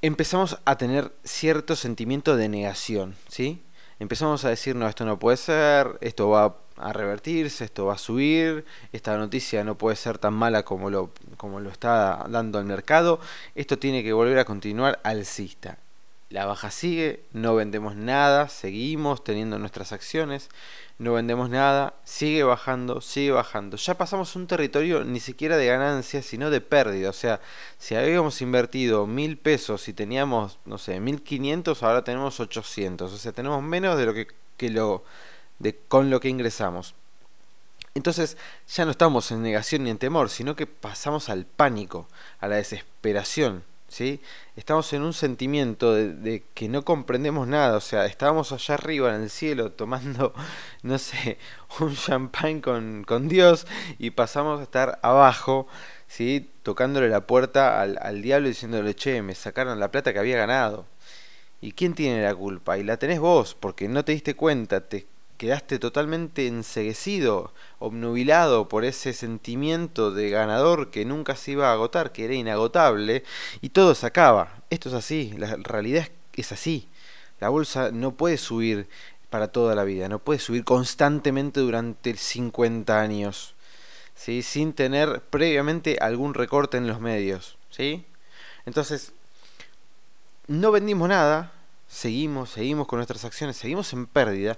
empezamos 0.01 0.59
a 0.65 0.77
tener 0.77 1.13
cierto 1.23 1.77
sentimiento 1.77 2.37
de 2.37 2.49
negación, 2.49 3.15
¿sí? 3.29 3.63
Empezamos 4.01 4.45
a 4.45 4.49
decir, 4.49 4.75
no, 4.75 4.89
esto 4.89 5.05
no 5.05 5.21
puede 5.21 5.37
ser, 5.37 5.99
esto 6.01 6.29
va 6.31 6.57
a 6.79 6.93
revertirse, 6.93 7.65
esto 7.65 7.87
va 7.87 7.95
a 7.95 7.99
subir, 7.99 8.65
esta 8.93 9.17
noticia 9.17 9.63
no 9.63 9.79
puede 9.79 9.95
ser 9.95 10.19
tan 10.19 10.35
mala 10.35 10.65
como 10.65 10.91
lo, 10.91 11.13
como 11.37 11.61
lo 11.61 11.71
está 11.71 12.27
dando 12.29 12.59
el 12.59 12.65
mercado, 12.65 13.21
esto 13.55 13.79
tiene 13.79 14.03
que 14.03 14.13
volver 14.13 14.41
a 14.41 14.45
continuar 14.45 14.99
alcista 15.05 15.79
la 16.33 16.47
baja 16.47 16.71
sigue, 16.71 17.25
no 17.33 17.55
vendemos 17.55 17.95
nada, 17.95 18.49
seguimos 18.49 19.23
teniendo 19.23 19.59
nuestras 19.59 19.93
acciones, 19.93 20.49
no 20.99 21.13
vendemos 21.13 21.51
nada, 21.51 21.95
sigue 22.05 22.43
bajando, 22.43 23.03
sigue 23.03 23.33
bajando. 23.33 23.77
Ya 23.77 23.99
pasamos 23.99 24.35
un 24.35 24.47
territorio 24.47 25.05
ni 25.05 25.21
siquiera 25.21 25.59
de 25.59 25.67
ganancia, 25.67 26.23
sino 26.23 26.49
de 26.49 26.63
pérdida. 26.63 27.11
O 27.11 27.13
sea, 27.13 27.41
si 27.79 27.97
habíamos 27.97 28.41
invertido 28.41 29.07
mil 29.07 29.37
pesos 29.37 29.89
y 29.89 29.93
teníamos, 29.93 30.59
no 30.65 30.79
sé, 30.79 31.01
mil 31.01 31.23
quinientos, 31.23 31.83
ahora 31.83 32.03
tenemos 32.03 32.41
ochocientos. 32.41 33.13
O 33.13 33.19
sea, 33.19 33.33
tenemos 33.33 33.63
menos 33.63 33.99
de 33.99 34.07
lo 34.07 34.15
que, 34.15 34.27
que 34.57 34.71
lo, 34.71 35.05
de, 35.59 35.77
con 35.89 36.09
lo 36.09 36.19
que 36.21 36.31
ingresamos. 36.31 36.95
Entonces 37.95 38.39
ya 38.69 38.87
no 38.87 38.93
estamos 38.93 39.31
en 39.33 39.43
negación 39.43 39.85
ni 39.85 39.91
en 39.91 39.99
temor, 39.99 40.31
sino 40.31 40.57
que 40.57 40.67
pasamos 40.67 41.29
al 41.29 41.45
pánico, 41.45 42.09
a 42.41 42.49
la 42.49 42.57
desesperación. 42.57 43.65
¿Sí? 43.93 44.21
Estamos 44.57 44.93
en 44.93 45.03
un 45.03 45.13
sentimiento 45.13 45.95
de, 45.95 46.45
que 46.55 46.69
no 46.69 46.85
comprendemos 46.85 47.47
nada, 47.47 47.77
o 47.77 47.81
sea, 47.81 48.07
estábamos 48.07 48.51
allá 48.53 48.75
arriba 48.75 49.15
en 49.15 49.23
el 49.23 49.31
cielo 49.31 49.73
tomando, 49.73 50.33
no 50.83 50.99
sé, 50.99 51.39
un 51.81 51.95
champán 51.95 52.61
con, 52.61 53.05
con 53.05 53.29
Dios 53.29 53.67
y 53.99 54.11
pasamos 54.11 54.61
a 54.61 54.63
estar 54.65 54.99
abajo, 55.03 55.69
¿sí? 56.09 56.51
Tocándole 56.63 57.09
la 57.09 57.27
puerta 57.27 57.81
al, 57.81 57.99
al 58.01 58.23
diablo 58.23 58.49
diciéndole, 58.49 58.95
che, 58.95 59.23
me 59.23 59.35
sacaron 59.35 59.79
la 59.79 59.91
plata 59.91 60.13
que 60.13 60.19
había 60.19 60.37
ganado. 60.39 60.87
¿Y 61.61 61.73
quién 61.73 61.95
tiene 61.95 62.23
la 62.23 62.35
culpa? 62.35 62.79
Y 62.79 62.83
la 62.83 62.97
tenés 62.97 63.21
vos, 63.21 63.55
porque 63.55 63.89
no 63.89 64.05
te 64.05 64.13
diste 64.13 64.35
cuenta, 64.35 64.81
te 64.89 65.07
quedaste 65.43 65.81
totalmente 65.81 66.47
enseguecido, 66.47 67.53
obnubilado 67.81 68.69
por 68.69 68.85
ese 68.85 69.13
sentimiento 69.13 70.13
de 70.13 70.31
ganador 70.31 70.93
que 70.93 71.05
nunca 71.05 71.35
se 71.35 71.51
iba 71.51 71.69
a 71.69 71.73
agotar, 71.73 72.13
que 72.13 72.27
era 72.27 72.35
inagotable, 72.35 73.25
y 73.61 73.71
todo 73.71 73.97
se 73.97 74.07
acaba. 74.07 74.63
Esto 74.71 74.89
es 74.89 74.95
así, 74.95 75.35
la 75.37 75.57
realidad 75.57 76.07
es 76.35 76.53
así. 76.53 76.89
La 77.41 77.49
bolsa 77.49 77.91
no 77.91 78.13
puede 78.13 78.39
subir 78.39 78.89
para 79.31 79.49
toda 79.49 79.75
la 79.75 79.83
vida, 79.83 80.09
no 80.09 80.21
puede 80.21 80.39
subir 80.39 80.63
constantemente 80.63 81.59
durante 81.59 82.17
50 82.17 83.01
años, 83.01 83.57
¿sí? 84.15 84.43
sin 84.43 84.73
tener 84.73 85.23
previamente 85.23 85.99
algún 86.01 86.35
recorte 86.35 86.77
en 86.77 86.87
los 86.87 87.01
medios. 87.01 87.59
¿sí? 87.69 88.07
Entonces, 88.65 89.11
no 90.47 90.71
vendimos 90.71 91.09
nada, 91.09 91.51
seguimos, 91.89 92.51
seguimos 92.51 92.87
con 92.87 92.99
nuestras 92.99 93.25
acciones, 93.25 93.57
seguimos 93.57 93.93
en 93.93 94.07
pérdida 94.07 94.57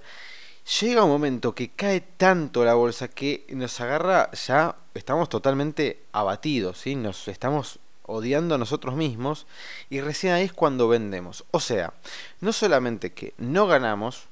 llega 0.65 1.03
un 1.03 1.11
momento 1.11 1.53
que 1.53 1.69
cae 1.69 2.01
tanto 2.01 2.65
la 2.65 2.73
bolsa 2.73 3.07
que 3.07 3.45
nos 3.49 3.79
agarra 3.79 4.31
ya, 4.31 4.75
estamos 4.93 5.29
totalmente 5.29 6.03
abatidos, 6.11 6.79
¿sí? 6.79 6.95
nos 6.95 7.27
estamos 7.27 7.79
odiando 8.07 8.55
a 8.55 8.57
nosotros 8.57 8.95
mismos 8.95 9.45
y 9.89 10.01
recién 10.01 10.33
ahí 10.33 10.43
es 10.45 10.53
cuando 10.53 10.87
vendemos. 10.87 11.45
O 11.51 11.59
sea, 11.59 11.93
no 12.41 12.51
solamente 12.51 13.13
que 13.13 13.33
no 13.37 13.67
ganamos, 13.67 14.23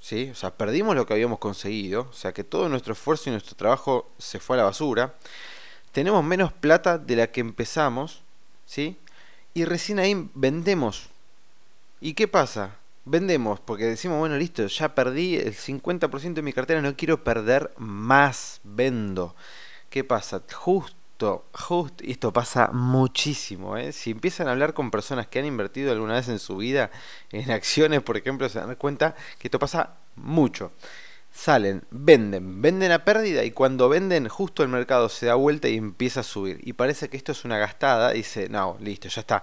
¿sí? 0.00 0.30
o 0.30 0.34
sea, 0.34 0.50
perdimos 0.50 0.96
lo 0.96 1.06
que 1.06 1.14
habíamos 1.14 1.38
conseguido, 1.38 2.08
o 2.10 2.12
sea, 2.12 2.32
que 2.32 2.44
todo 2.44 2.68
nuestro 2.68 2.92
esfuerzo 2.92 3.30
y 3.30 3.32
nuestro 3.32 3.56
trabajo 3.56 4.10
se 4.18 4.38
fue 4.38 4.56
a 4.56 4.58
la 4.58 4.64
basura, 4.64 5.14
tenemos 5.92 6.22
menos 6.22 6.52
plata 6.52 6.98
de 6.98 7.16
la 7.16 7.26
que 7.28 7.40
empezamos, 7.40 8.22
¿sí? 8.66 8.98
y 9.54 9.64
recién 9.64 9.98
ahí 9.98 10.28
vendemos. 10.34 11.08
¿Y 12.00 12.14
qué 12.14 12.28
pasa? 12.28 12.79
Vendemos 13.10 13.58
porque 13.58 13.86
decimos, 13.86 14.20
bueno, 14.20 14.36
listo, 14.36 14.64
ya 14.68 14.94
perdí 14.94 15.34
el 15.34 15.52
50% 15.56 16.34
de 16.34 16.42
mi 16.42 16.52
cartera, 16.52 16.80
no 16.80 16.94
quiero 16.94 17.24
perder 17.24 17.72
más, 17.76 18.60
vendo. 18.62 19.34
¿Qué 19.88 20.04
pasa? 20.04 20.42
Justo, 20.54 21.44
justo, 21.52 22.04
y 22.04 22.12
esto 22.12 22.32
pasa 22.32 22.70
muchísimo, 22.72 23.76
¿eh? 23.76 23.90
Si 23.90 24.12
empiezan 24.12 24.46
a 24.46 24.52
hablar 24.52 24.74
con 24.74 24.92
personas 24.92 25.26
que 25.26 25.40
han 25.40 25.44
invertido 25.44 25.90
alguna 25.90 26.14
vez 26.14 26.28
en 26.28 26.38
su 26.38 26.56
vida 26.58 26.92
en 27.32 27.50
acciones, 27.50 28.00
por 28.00 28.16
ejemplo, 28.16 28.48
se 28.48 28.60
dan 28.60 28.76
cuenta 28.76 29.16
que 29.40 29.48
esto 29.48 29.58
pasa 29.58 29.96
mucho 30.14 30.70
salen, 31.32 31.84
venden, 31.90 32.60
venden 32.60 32.92
a 32.92 33.04
pérdida 33.04 33.44
y 33.44 33.52
cuando 33.52 33.88
venden 33.88 34.28
justo 34.28 34.62
el 34.62 34.68
mercado 34.68 35.08
se 35.08 35.26
da 35.26 35.34
vuelta 35.34 35.68
y 35.68 35.76
empieza 35.76 36.20
a 36.20 36.22
subir. 36.22 36.60
Y 36.62 36.72
parece 36.72 37.08
que 37.08 37.16
esto 37.16 37.32
es 37.32 37.44
una 37.44 37.58
gastada, 37.58 38.12
dice, 38.12 38.48
no, 38.48 38.76
listo, 38.80 39.08
ya 39.08 39.20
está. 39.20 39.42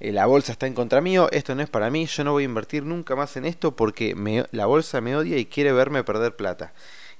Eh, 0.00 0.12
la 0.12 0.26
bolsa 0.26 0.52
está 0.52 0.66
en 0.66 0.74
contra 0.74 1.00
mío, 1.00 1.28
esto 1.32 1.54
no 1.54 1.62
es 1.62 1.70
para 1.70 1.90
mí, 1.90 2.06
yo 2.06 2.24
no 2.24 2.32
voy 2.32 2.44
a 2.44 2.46
invertir 2.46 2.84
nunca 2.84 3.16
más 3.16 3.36
en 3.36 3.44
esto 3.44 3.74
porque 3.76 4.14
la 4.52 4.66
bolsa 4.66 5.00
me 5.00 5.16
odia 5.16 5.38
y 5.38 5.46
quiere 5.46 5.72
verme 5.72 6.04
perder 6.04 6.36
plata. 6.36 6.72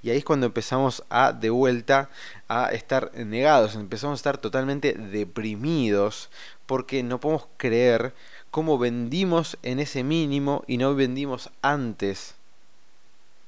Y 0.02 0.10
ahí 0.10 0.18
es 0.18 0.24
cuando 0.24 0.46
empezamos 0.46 1.02
a 1.08 1.32
de 1.32 1.50
vuelta 1.50 2.10
a 2.48 2.72
estar 2.72 3.12
negados, 3.14 3.74
empezamos 3.74 4.18
a 4.18 4.20
estar 4.20 4.38
totalmente 4.38 4.92
deprimidos 4.92 6.30
porque 6.66 7.02
no 7.02 7.18
podemos 7.18 7.48
creer 7.56 8.14
cómo 8.50 8.78
vendimos 8.78 9.58
en 9.62 9.80
ese 9.80 10.04
mínimo 10.04 10.62
y 10.66 10.78
no 10.78 10.94
vendimos 10.94 11.50
antes 11.62 12.36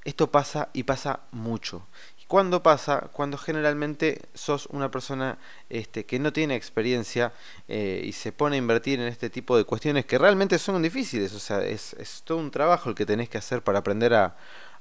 esto 0.08 0.30
pasa 0.30 0.70
y 0.72 0.84
pasa 0.84 1.20
mucho. 1.32 1.82
¿Y 2.28 2.30
cuándo 2.30 2.62
pasa? 2.62 3.08
Cuando 3.12 3.38
generalmente 3.38 4.20
sos 4.34 4.66
una 4.66 4.90
persona 4.90 5.38
este, 5.70 6.04
que 6.04 6.18
no 6.18 6.32
tiene 6.32 6.56
experiencia 6.56 7.32
eh, 7.68 8.02
y 8.04 8.12
se 8.12 8.32
pone 8.32 8.56
a 8.56 8.58
invertir 8.58 9.00
en 9.00 9.06
este 9.06 9.30
tipo 9.30 9.56
de 9.56 9.64
cuestiones 9.64 10.04
que 10.04 10.18
realmente 10.18 10.58
son 10.58 10.82
difíciles. 10.82 11.32
O 11.32 11.38
sea, 11.38 11.64
es, 11.64 11.94
todo 12.24 12.38
un 12.38 12.50
trabajo 12.50 12.90
el 12.90 12.94
que 12.94 13.06
tenés 13.06 13.28
que 13.28 13.38
hacer 13.38 13.62
para 13.62 13.78
aprender 13.78 14.14
a, 14.14 14.36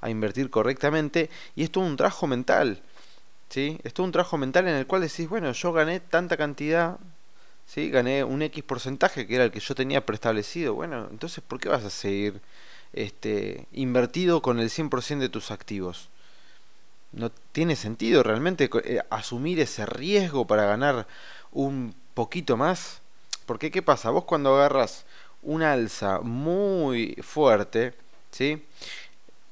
invertir 0.07 0.49
correctamente 0.49 1.29
y 1.55 1.63
es 1.63 1.71
todo 1.71 1.83
un 1.83 1.97
trabajo 1.97 2.27
mental. 2.27 2.81
¿sí? 3.49 3.79
Es 3.83 3.93
todo 3.93 4.05
un 4.05 4.11
trabajo 4.11 4.37
mental 4.37 4.67
en 4.67 4.75
el 4.75 4.87
cual 4.87 5.01
decís, 5.01 5.29
bueno, 5.29 5.51
yo 5.51 5.73
gané 5.73 5.99
tanta 5.99 6.37
cantidad, 6.37 6.99
¿sí? 7.65 7.89
gané 7.89 8.23
un 8.23 8.41
X 8.43 8.63
porcentaje 8.63 9.25
que 9.25 9.35
era 9.35 9.45
el 9.45 9.51
que 9.51 9.59
yo 9.59 9.75
tenía 9.75 10.05
preestablecido. 10.05 10.73
Bueno, 10.75 11.07
entonces, 11.11 11.43
¿por 11.47 11.59
qué 11.59 11.69
vas 11.69 11.85
a 11.85 11.89
seguir? 11.89 12.41
este, 12.93 13.67
invertido 13.71 14.41
con 14.41 14.59
el 14.59 14.69
100% 14.69 15.19
de 15.19 15.29
tus 15.29 15.51
activos. 15.51 16.09
No 17.11 17.31
tiene 17.51 17.75
sentido 17.75 18.23
realmente 18.23 18.69
eh, 18.83 19.01
asumir 19.09 19.59
ese 19.59 19.85
riesgo 19.85 20.45
para 20.45 20.65
ganar 20.65 21.07
un 21.51 21.95
poquito 22.13 22.57
más. 22.57 23.01
Porque 23.45 23.71
¿qué 23.71 23.81
pasa? 23.81 24.09
Vos 24.09 24.25
cuando 24.25 24.55
agarras 24.55 25.05
una 25.41 25.73
alza 25.73 26.19
muy 26.19 27.15
fuerte, 27.21 27.93
¿sí? 28.31 28.63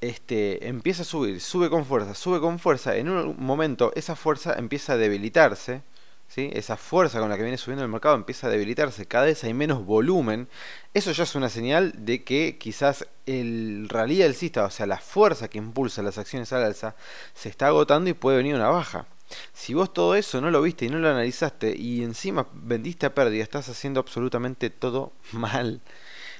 Este, 0.02 0.68
empieza 0.68 1.04
a 1.04 1.06
subir, 1.06 1.40
sube 1.42 1.70
con 1.70 1.86
fuerza, 1.86 2.14
sube 2.14 2.40
con 2.40 2.60
fuerza. 2.60 2.96
En 2.96 3.10
un 3.10 3.36
momento 3.40 3.92
esa 3.96 4.16
fuerza 4.16 4.56
empieza 4.58 4.94
a 4.94 4.98
debilitarse 4.98 5.82
esa 6.36 6.76
fuerza 6.76 7.20
con 7.20 7.30
la 7.30 7.38
que 7.38 7.44
viene 7.44 7.58
subiendo 7.58 7.84
el 7.84 7.92
mercado 7.92 8.16
empieza 8.16 8.48
a 8.48 8.50
debilitarse, 8.50 9.06
cada 9.06 9.26
vez 9.26 9.44
hay 9.44 9.54
menos 9.54 9.86
volumen, 9.86 10.50
eso 10.94 11.12
ya 11.12 11.24
es 11.24 11.36
una 11.36 11.50
señal 11.50 11.94
de 12.06 12.24
que 12.24 12.58
quizás 12.58 13.08
el 13.26 13.88
rally 13.90 14.22
alcista, 14.22 14.66
o 14.66 14.70
sea, 14.70 14.86
la 14.86 14.98
fuerza 14.98 15.48
que 15.48 15.58
impulsa 15.58 16.02
las 16.02 16.18
acciones 16.18 16.52
al 16.52 16.64
alza, 16.64 16.96
se 17.34 17.50
está 17.50 17.68
agotando 17.68 18.10
y 18.10 18.14
puede 18.14 18.38
venir 18.38 18.56
una 18.56 18.70
baja. 18.70 19.08
Si 19.54 19.74
vos 19.74 19.92
todo 19.94 20.16
eso 20.16 20.40
no 20.42 20.52
lo 20.52 20.62
viste 20.62 20.86
y 20.86 20.90
no 20.90 21.00
lo 21.00 21.10
analizaste 21.10 21.76
y 21.76 22.04
encima 22.04 22.48
vendiste 22.54 23.06
a 23.06 23.16
pérdida, 23.16 23.42
estás 23.42 23.70
haciendo 23.70 24.00
absolutamente 24.00 24.70
todo 24.70 25.14
mal. 25.32 25.82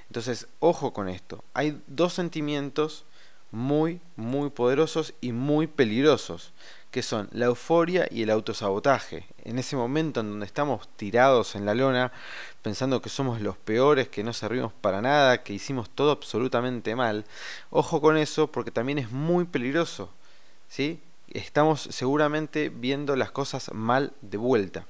Entonces, 0.08 0.48
ojo 0.60 0.94
con 0.94 1.10
esto. 1.10 1.44
Hay 1.54 1.82
dos 1.88 2.14
sentimientos 2.14 3.06
muy, 3.52 4.02
muy 4.18 4.50
poderosos 4.50 5.14
y 5.22 5.32
muy 5.32 5.68
peligrosos 5.68 6.54
que 6.96 7.04
son 7.04 7.28
la 7.34 7.48
euforia 7.48 8.08
y 8.10 8.24
el 8.24 8.30
autosabotaje. 8.30 9.26
En 9.44 9.60
ese 9.60 9.76
momento 9.76 10.22
en 10.22 10.30
donde 10.30 10.46
estamos 10.46 10.88
tirados 10.96 11.56
en 11.56 11.66
la 11.66 11.76
lona, 11.76 12.14
pensando 12.62 13.02
que 13.02 13.10
somos 13.10 13.42
los 13.42 13.58
peores, 13.58 14.08
que 14.08 14.24
no 14.24 14.32
servimos 14.32 14.72
para 14.72 15.02
nada, 15.02 15.44
que 15.44 15.52
hicimos 15.52 15.90
todo 15.90 16.12
absolutamente 16.12 16.96
mal, 16.96 17.26
ojo 17.70 18.00
con 18.00 18.16
eso 18.16 18.50
porque 18.50 18.72
también 18.72 18.98
es 18.98 19.12
muy 19.12 19.44
peligroso. 19.44 20.10
¿sí? 20.70 21.02
Estamos 21.28 21.82
seguramente 21.82 22.70
viendo 22.70 23.18
las 23.18 23.32
cosas 23.32 23.74
mal 23.74 24.14
de 24.22 24.38
vuelta. 24.38 24.86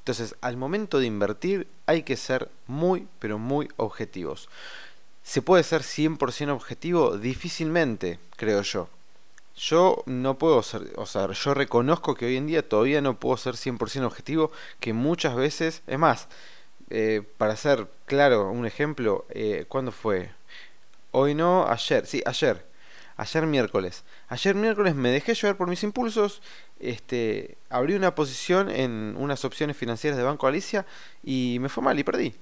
Entonces, 0.00 0.36
al 0.42 0.58
momento 0.58 0.98
de 0.98 1.06
invertir 1.06 1.68
hay 1.86 2.02
que 2.02 2.18
ser 2.18 2.50
muy, 2.66 3.08
pero 3.18 3.38
muy 3.38 3.66
objetivos. 3.78 4.50
¿Se 5.22 5.40
puede 5.40 5.62
ser 5.62 5.80
100% 5.80 6.50
objetivo? 6.50 7.16
Difícilmente, 7.16 8.18
creo 8.36 8.60
yo. 8.60 8.90
Yo 9.56 10.02
no 10.04 10.36
puedo 10.36 10.62
ser, 10.62 10.92
o 10.96 11.06
sea, 11.06 11.30
yo 11.32 11.54
reconozco 11.54 12.14
que 12.14 12.26
hoy 12.26 12.36
en 12.36 12.46
día 12.46 12.68
todavía 12.68 13.00
no 13.00 13.18
puedo 13.18 13.38
ser 13.38 13.54
100% 13.54 14.04
objetivo, 14.04 14.52
que 14.80 14.92
muchas 14.92 15.34
veces, 15.34 15.82
es 15.86 15.98
más, 15.98 16.28
eh, 16.90 17.22
para 17.38 17.56
ser 17.56 17.88
claro, 18.04 18.50
un 18.50 18.66
ejemplo, 18.66 19.24
eh, 19.30 19.64
¿cuándo 19.68 19.92
fue? 19.92 20.30
Hoy 21.10 21.34
no, 21.34 21.66
ayer, 21.68 22.06
sí, 22.06 22.22
ayer, 22.26 22.66
ayer 23.16 23.46
miércoles. 23.46 24.04
Ayer 24.28 24.54
miércoles 24.54 24.94
me 24.94 25.10
dejé 25.10 25.34
llevar 25.34 25.56
por 25.56 25.68
mis 25.68 25.82
impulsos, 25.82 26.42
este, 26.78 27.56
abrí 27.70 27.94
una 27.94 28.14
posición 28.14 28.68
en 28.70 29.14
unas 29.18 29.44
opciones 29.46 29.76
financieras 29.76 30.18
de 30.18 30.24
Banco 30.24 30.46
Alicia 30.46 30.84
y 31.24 31.58
me 31.60 31.70
fue 31.70 31.82
mal 31.82 31.98
y 31.98 32.04
perdí. 32.04 32.34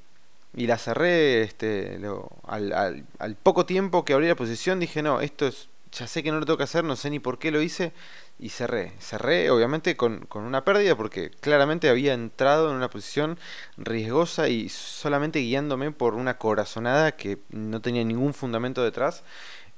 Y 0.56 0.66
la 0.66 0.78
cerré 0.78 1.42
este, 1.42 2.00
al, 2.46 2.72
al, 2.72 3.06
al 3.18 3.36
poco 3.36 3.66
tiempo 3.66 4.04
que 4.04 4.14
abrí 4.14 4.28
la 4.28 4.36
posición 4.36 4.80
dije, 4.80 5.02
no, 5.02 5.20
esto 5.20 5.46
es 5.46 5.68
ya 5.94 6.06
sé 6.06 6.22
que 6.22 6.32
no 6.32 6.40
lo 6.40 6.46
tengo 6.46 6.56
que 6.56 6.64
hacer, 6.64 6.84
no 6.84 6.96
sé 6.96 7.10
ni 7.10 7.20
por 7.20 7.38
qué 7.38 7.50
lo 7.50 7.62
hice 7.62 7.92
y 8.38 8.48
cerré. 8.50 8.92
Cerré 9.00 9.50
obviamente 9.50 9.96
con, 9.96 10.26
una 10.34 10.64
pérdida 10.64 10.96
porque 10.96 11.30
claramente 11.30 11.88
había 11.88 12.14
entrado 12.14 12.70
en 12.70 12.76
una 12.76 12.90
posición 12.90 13.38
riesgosa 13.76 14.48
y 14.48 14.68
solamente 14.68 15.40
guiándome 15.40 15.92
por 15.92 16.14
una 16.14 16.38
corazonada 16.38 17.12
que 17.12 17.38
no 17.50 17.80
tenía 17.80 18.04
ningún 18.04 18.34
fundamento 18.34 18.82
detrás. 18.82 19.22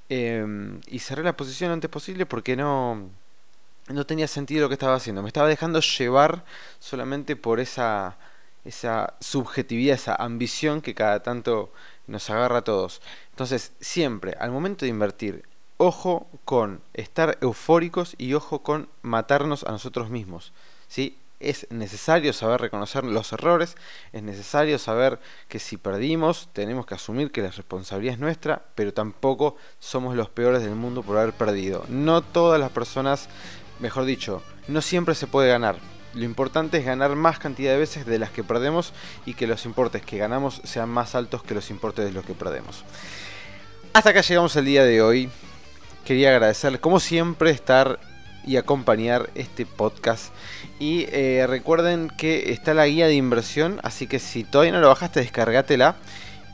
Em, 0.09 0.81
y 0.87 1.01
cerré 1.01 1.23
la 1.25 1.37
posición 1.37 1.71
antes 1.73 1.91
posible 1.91 2.27
porque 2.27 2.57
no, 2.57 3.11
no 3.89 4.07
tenía 4.07 4.29
sentido 4.29 4.63
lo 4.63 4.69
que 4.69 4.75
estaba 4.75 4.95
haciendo. 4.95 5.23
Me 5.23 5.29
estaba 5.29 5.49
dejando 5.49 5.81
llevar 5.81 6.45
solamente 6.79 7.37
por 7.37 7.61
esa, 7.61 8.17
esa 8.65 9.15
subjetividad, 9.21 9.97
esa 9.97 10.15
ambición 10.17 10.81
que 10.81 10.95
cada 10.95 11.23
tanto 11.23 11.73
nos 12.07 12.31
agarra 12.31 12.59
a 12.59 12.65
todos. 12.65 13.03
Entonces, 13.31 13.73
siempre, 13.81 14.35
al 14.41 14.51
momento 14.51 14.85
de 14.85 14.91
invertir 14.91 15.45
ojo 15.79 16.29
con 16.45 16.81
estar 16.95 17.39
eufóricos 17.41 18.15
y 18.19 18.35
ojo 18.35 18.63
con 18.63 18.89
matarnos 19.03 19.65
a 19.65 19.73
nosotros 19.73 20.11
mismos. 20.11 20.53
¿sí? 20.89 21.19
Es 21.39 21.67
necesario 21.71 22.33
saber 22.33 22.63
reconocer 22.63 23.05
los 23.05 23.33
errores, 23.33 23.77
es 24.13 24.23
necesario 24.23 24.79
saber 24.79 25.19
que 25.49 25.59
si 25.59 25.77
perdimos 25.77 26.49
tenemos 26.55 26.87
que 26.87 26.95
asumir 26.95 27.31
que 27.31 27.43
la 27.43 27.51
responsabilidad 27.51 28.15
es 28.15 28.21
nuestra, 28.21 28.63
pero 28.75 28.95
tampoco 28.95 29.57
somos 29.79 30.17
los 30.17 30.31
peores 30.31 30.63
del 30.63 30.75
mundo 30.75 31.03
por 31.03 31.19
haber 31.19 31.35
perdido. 31.35 31.85
No 31.89 32.23
todas 32.23 32.59
las 32.59 32.71
personas, 32.71 33.29
mejor 33.81 34.07
dicho, 34.07 34.43
no 34.67 34.81
siempre 34.81 35.15
se 35.15 35.27
puede 35.27 35.51
ganar. 35.51 35.77
Lo 36.15 36.25
importante 36.25 36.79
es 36.79 36.87
ganar 36.87 37.15
más 37.15 37.39
cantidad 37.39 37.73
de 37.73 37.79
veces 37.79 38.07
de 38.07 38.19
las 38.19 38.31
que 38.31 38.43
perdemos 38.43 38.95
y 39.27 39.35
que 39.35 39.47
los 39.47 39.67
importes 39.67 40.03
que 40.03 40.17
ganamos 40.17 40.63
sean 40.65 40.89
más 40.89 41.15
altos 41.15 41.43
que 41.43 41.53
los 41.53 41.69
importes 41.69 42.07
de 42.07 42.13
los 42.13 42.25
que 42.25 42.33
perdemos. 42.33 42.85
Hasta 43.93 44.11
acá 44.11 44.23
llegamos 44.23 44.57
el 44.57 44.65
día 44.65 44.85
de 44.85 45.03
hoy 45.03 45.31
quería 46.07 46.31
agradecerles, 46.31 46.81
como 46.81 47.01
siempre, 47.01 47.51
estar 47.51 47.99
y 48.47 48.57
acompañar 48.57 49.29
este 49.35 49.67
podcast. 49.67 50.33
Y 50.79 51.07
eh, 51.11 51.47
recuerden 51.49 52.11
que 52.17 52.53
está 52.53 52.73
la 52.73 52.87
guía 52.87 53.09
de 53.09 53.15
inversión, 53.15 53.81
así 53.83 54.07
que 54.07 54.21
si 54.21 54.45
todavía 54.45 54.73
no 54.73 54.81
lo 54.81 54.89
bajaste, 54.89 55.21
descargatela. 55.21 55.97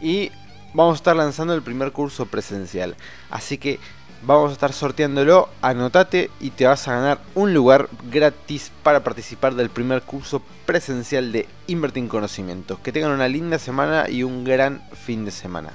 Y 0.00 0.32
vamos 0.72 0.94
a 0.94 0.96
estar 0.96 1.14
lanzando 1.14 1.54
el 1.54 1.62
primer 1.62 1.92
curso 1.92 2.26
presencial. 2.26 2.96
Así 3.30 3.58
que 3.58 3.78
vamos 4.22 4.50
a 4.50 4.52
estar 4.54 4.72
sorteándolo. 4.72 5.50
Anotate 5.60 6.30
y 6.40 6.50
te 6.50 6.66
vas 6.66 6.88
a 6.88 6.94
ganar 6.96 7.18
un 7.34 7.52
lugar 7.52 7.88
gratis 8.10 8.72
para 8.82 9.04
participar 9.04 9.54
del 9.54 9.68
primer 9.68 10.00
curso 10.02 10.42
presencial 10.64 11.30
de 11.30 11.46
Invertir 11.66 12.04
en 12.04 12.08
Conocimientos. 12.08 12.78
Que 12.78 12.90
tengan 12.90 13.12
una 13.12 13.28
linda 13.28 13.58
semana 13.58 14.08
y 14.08 14.22
un 14.22 14.44
gran 14.44 14.82
fin 14.94 15.26
de 15.26 15.30
semana. 15.30 15.72